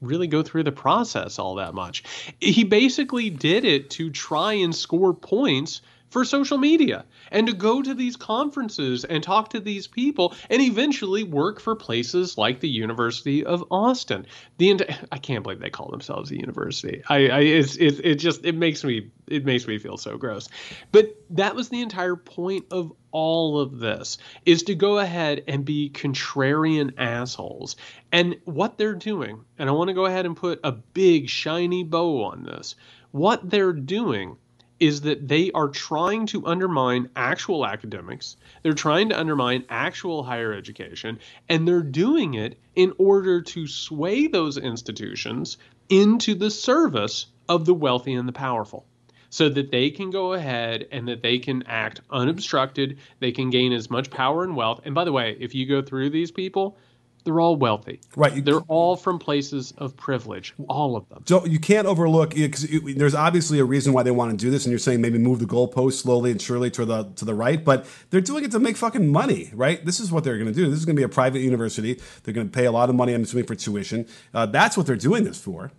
[0.00, 2.02] really go through the process all that much.
[2.40, 5.80] He basically did it to try and score points
[6.12, 10.60] for social media and to go to these conferences and talk to these people and
[10.60, 14.26] eventually work for places like the University of Austin.
[14.58, 17.02] The I can't believe they call themselves a university.
[17.08, 20.50] I, I it's, it, it just it makes me it makes me feel so gross.
[20.92, 25.64] But that was the entire point of all of this is to go ahead and
[25.64, 27.76] be contrarian assholes.
[28.12, 31.84] And what they're doing, and I want to go ahead and put a big shiny
[31.84, 32.74] bow on this.
[33.12, 34.36] What they're doing
[34.82, 38.36] is that they are trying to undermine actual academics.
[38.64, 44.26] They're trying to undermine actual higher education, and they're doing it in order to sway
[44.26, 45.56] those institutions
[45.88, 48.84] into the service of the wealthy and the powerful
[49.30, 52.98] so that they can go ahead and that they can act unobstructed.
[53.20, 54.80] They can gain as much power and wealth.
[54.84, 56.76] And by the way, if you go through these people,
[57.24, 58.00] they're all wealthy.
[58.16, 58.44] Right.
[58.44, 61.22] They're all from places of privilege, all of them.
[61.26, 62.66] So you can't overlook because
[62.96, 65.38] there's obviously a reason why they want to do this, and you're saying maybe move
[65.38, 68.58] the goalpost slowly and surely to the to the right, but they're doing it to
[68.58, 69.84] make fucking money, right?
[69.84, 70.68] This is what they're going to do.
[70.68, 72.00] This is going to be a private university.
[72.22, 74.06] They're going to pay a lot of money, I'm assuming, for tuition.
[74.34, 75.72] Uh, that's what they're doing this for.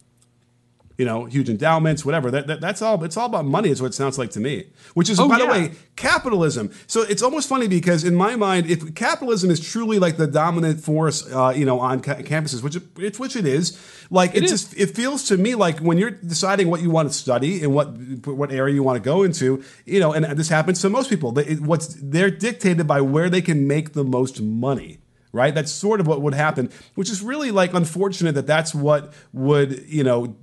[0.97, 2.29] You know, huge endowments, whatever.
[2.29, 3.03] That, that, that's all.
[3.03, 4.67] It's all about money, is what it sounds like to me.
[4.93, 6.71] Which is, Oh, by the way, capitalism.
[6.85, 10.81] So it's almost funny because in my mind, if capitalism is truly like the dominant
[10.81, 13.79] force, uh, you know, on ca- campuses, which it, which it is,
[14.11, 14.51] like it, is.
[14.51, 17.73] just it feels to me like when you're deciding what you want to study and
[17.73, 17.87] what
[18.27, 21.31] what area you want to go into, you know, and this happens to most people.
[21.31, 24.99] They, what's they're dictated by where they can make the most money.
[25.35, 29.13] Right, that's sort of what would happen, which is really like unfortunate that that's what
[29.33, 30.35] would you know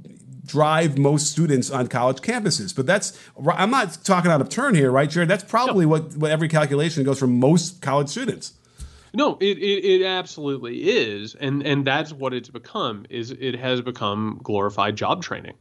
[0.51, 2.75] drive most students on college campuses.
[2.75, 3.19] But that's
[3.57, 5.29] I'm not talking out of turn here, right, Jared?
[5.29, 8.55] That's probably what, what every calculation goes for most college students.
[9.13, 13.07] No, it, it, it absolutely is, and and that's what it's become.
[13.11, 15.55] Is it has become glorified job training,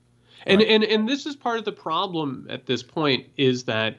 [0.45, 3.97] and and and this is part of the problem at this point is that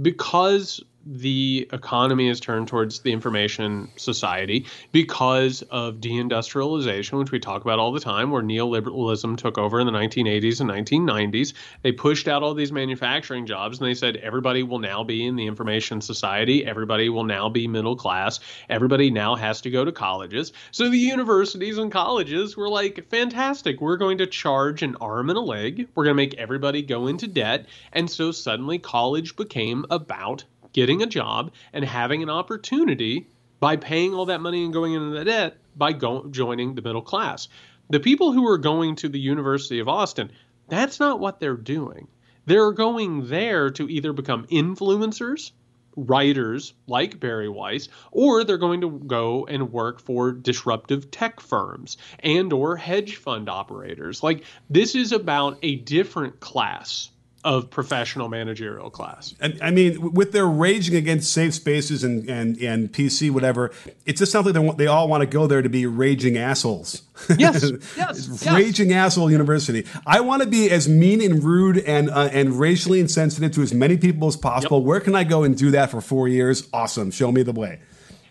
[0.00, 7.62] because the economy has turned towards the information society because of deindustrialization, which we talk
[7.62, 11.54] about all the time, where neoliberalism took over in the 1980s and 1990s.
[11.82, 15.36] They pushed out all these manufacturing jobs and they said everybody will now be in
[15.36, 16.64] the information society.
[16.64, 18.40] Everybody will now be middle class.
[18.68, 20.52] Everybody now has to go to colleges.
[20.70, 23.80] So the universities and colleges were like, fantastic.
[23.80, 25.88] We're going to charge an arm and a leg.
[25.94, 27.66] We're going to make everybody go into debt.
[27.92, 33.28] And so suddenly college became about getting a job and having an opportunity
[33.60, 37.00] by paying all that money and going into the debt by go- joining the middle
[37.00, 37.48] class.
[37.90, 40.32] The people who are going to the University of Austin,
[40.68, 42.08] that's not what they're doing.
[42.44, 45.52] They're going there to either become influencers,
[45.96, 51.98] writers like Bari Weiss, or they're going to go and work for disruptive tech firms
[52.18, 54.24] and or hedge fund operators.
[54.24, 57.11] Like this is about a different class
[57.44, 59.34] of professional managerial class.
[59.40, 63.72] And I mean, with their raging against safe spaces and, and, and PC, whatever,
[64.06, 67.02] it just sounds like they, they all want to go there to be raging assholes.
[67.36, 67.64] Yes,
[67.96, 69.06] yes, raging yes.
[69.06, 69.86] asshole university.
[70.06, 73.74] I want to be as mean and rude and uh, and racially insensitive to as
[73.74, 74.78] many people as possible.
[74.78, 74.86] Yep.
[74.86, 76.68] Where can I go and do that for four years?
[76.72, 77.10] Awesome.
[77.10, 77.80] Show me the way.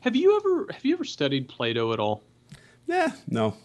[0.01, 2.23] Have you ever have you ever studied Plato at all?
[2.87, 3.55] Yeah, no.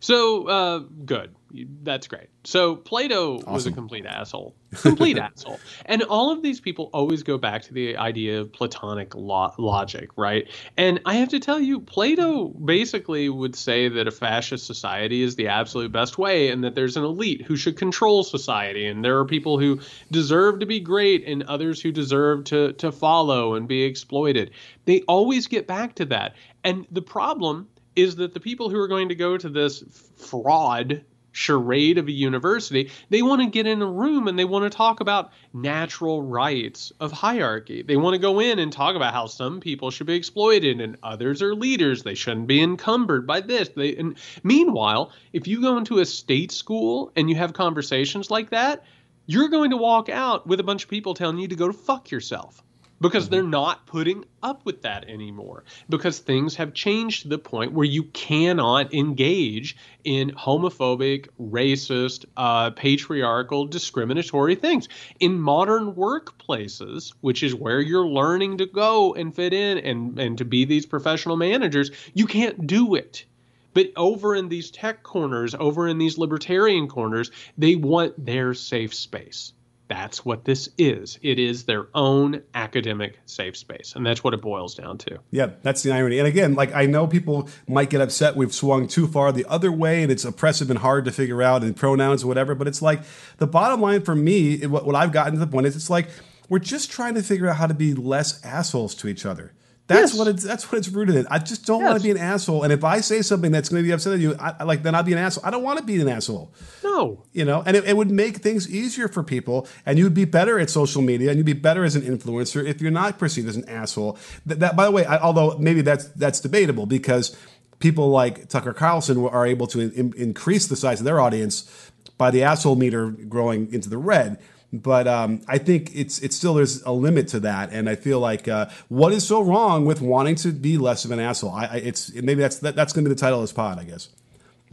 [0.00, 1.34] So uh, good
[1.82, 2.28] that's great.
[2.44, 3.52] So Plato awesome.
[3.52, 7.74] was a complete asshole, complete asshole, and all of these people always go back to
[7.74, 10.48] the idea of Platonic lo- logic, right?
[10.76, 15.36] And I have to tell you, Plato basically would say that a fascist society is
[15.36, 19.18] the absolute best way, and that there's an elite who should control society, and there
[19.18, 19.80] are people who
[20.10, 24.50] deserve to be great, and others who deserve to to follow and be exploited.
[24.86, 26.34] They always get back to that,
[26.64, 29.84] and the problem is that the people who are going to go to this
[30.16, 34.64] fraud charade of a university, they want to get in a room and they want
[34.64, 37.82] to talk about natural rights of hierarchy.
[37.82, 40.96] They want to go in and talk about how some people should be exploited and
[41.02, 42.02] others are leaders.
[42.02, 43.68] They shouldn't be encumbered by this.
[43.70, 48.50] They, and meanwhile, if you go into a state school and you have conversations like
[48.50, 48.84] that,
[49.26, 51.72] you're going to walk out with a bunch of people telling you to go to
[51.72, 52.62] fuck yourself
[53.04, 55.62] because they're not putting up with that anymore.
[55.90, 62.70] Because things have changed to the point where you cannot engage in homophobic racist uh,
[62.70, 64.88] patriarchal discriminatory things.
[65.20, 70.38] In modern workplaces which is where you're learning to go and fit in and, and
[70.38, 73.26] to be these professional managers you can't do it.
[73.74, 78.94] But over in these tech corners over in these libertarian corners they want their safe
[78.94, 79.52] space
[79.88, 81.18] that's what this is.
[81.22, 83.92] It is their own academic safe space.
[83.94, 85.18] And that's what it boils down to.
[85.30, 86.18] Yeah, that's the irony.
[86.18, 89.70] And again, like I know people might get upset we've swung too far the other
[89.70, 92.54] way and it's oppressive and hard to figure out and pronouns or whatever.
[92.54, 93.02] But it's like
[93.36, 96.08] the bottom line for me, what, what I've gotten to the point is it's like
[96.48, 99.52] we're just trying to figure out how to be less assholes to each other.
[99.86, 100.18] That's yes.
[100.18, 100.42] what it's.
[100.42, 101.26] That's what it's rooted in.
[101.30, 101.88] I just don't yes.
[101.90, 102.62] want to be an asshole.
[102.62, 104.94] And if I say something that's going to be upset at you, I, like then
[104.94, 105.44] I'll be an asshole.
[105.44, 106.54] I don't want to be an asshole.
[106.82, 110.24] No, you know, and it, it, would make things easier for people, and you'd be
[110.24, 113.46] better at social media, and you'd be better as an influencer if you're not perceived
[113.46, 114.18] as an asshole.
[114.46, 117.36] That, that by the way, I, although maybe that's that's debatable because
[117.78, 122.30] people like Tucker Carlson are able to in, increase the size of their audience by
[122.30, 124.38] the asshole meter growing into the red
[124.82, 128.18] but um, I think it's it's still there's a limit to that, and I feel
[128.18, 131.52] like uh, what is so wrong with wanting to be less of an asshole?
[131.52, 133.78] I, I it's maybe that's that, that's going to be the title of this pod,
[133.78, 134.08] I guess.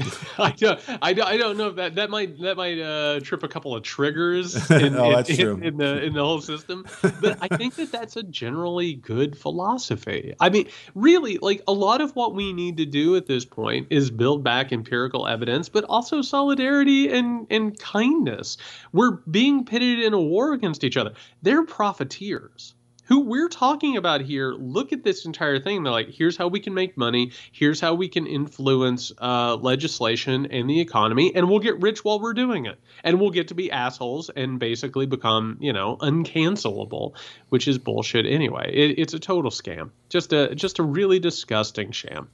[0.37, 3.43] I don't, I don't, I don't know if that that might that might uh, trip
[3.43, 6.85] a couple of triggers in, oh, in, in, in, the in the whole system.
[7.01, 10.33] But I think that that's a generally good philosophy.
[10.39, 13.87] I mean, really, like a lot of what we need to do at this point
[13.89, 18.57] is build back empirical evidence, but also solidarity and and kindness.
[18.93, 21.13] We're being pitted in a war against each other.
[21.41, 22.73] They're profiteers
[23.11, 25.83] who we're talking about here look at this entire thing.
[25.83, 27.33] They're like, here's how we can make money.
[27.51, 32.21] Here's how we can influence uh, legislation and the economy, and we'll get rich while
[32.21, 32.79] we're doing it.
[33.03, 37.17] And we'll get to be assholes and basically become, you know, uncancelable,
[37.49, 38.71] which is bullshit anyway.
[38.73, 39.89] It, it's a total scam.
[40.07, 42.29] Just a just a really disgusting sham.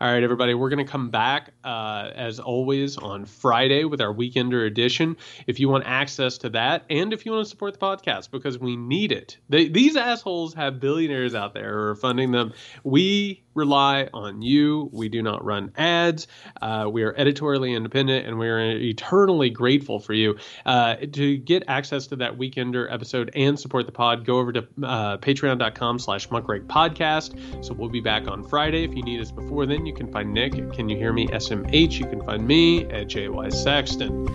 [0.00, 4.14] All right, everybody, we're going to come back uh, as always on Friday with our
[4.14, 5.16] Weekender edition.
[5.48, 8.60] If you want access to that, and if you want to support the podcast, because
[8.60, 9.38] we need it.
[9.48, 12.52] They, these assholes have billionaires out there who are funding them.
[12.84, 14.88] We rely on you.
[14.92, 16.26] We do not run ads.
[16.62, 20.36] Uh, we are editorially independent, and we are eternally grateful for you.
[20.64, 24.60] Uh, to get access to that Weekender episode and support the pod, go over to
[24.82, 28.84] uh, patreon.com slash muckrake So we'll be back on Friday.
[28.84, 31.98] If you need us before then, you can find Nick Can You Hear Me SMH.
[31.98, 34.26] You can find me at JY Sexton.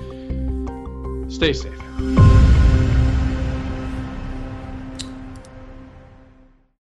[1.29, 2.62] Stay safe.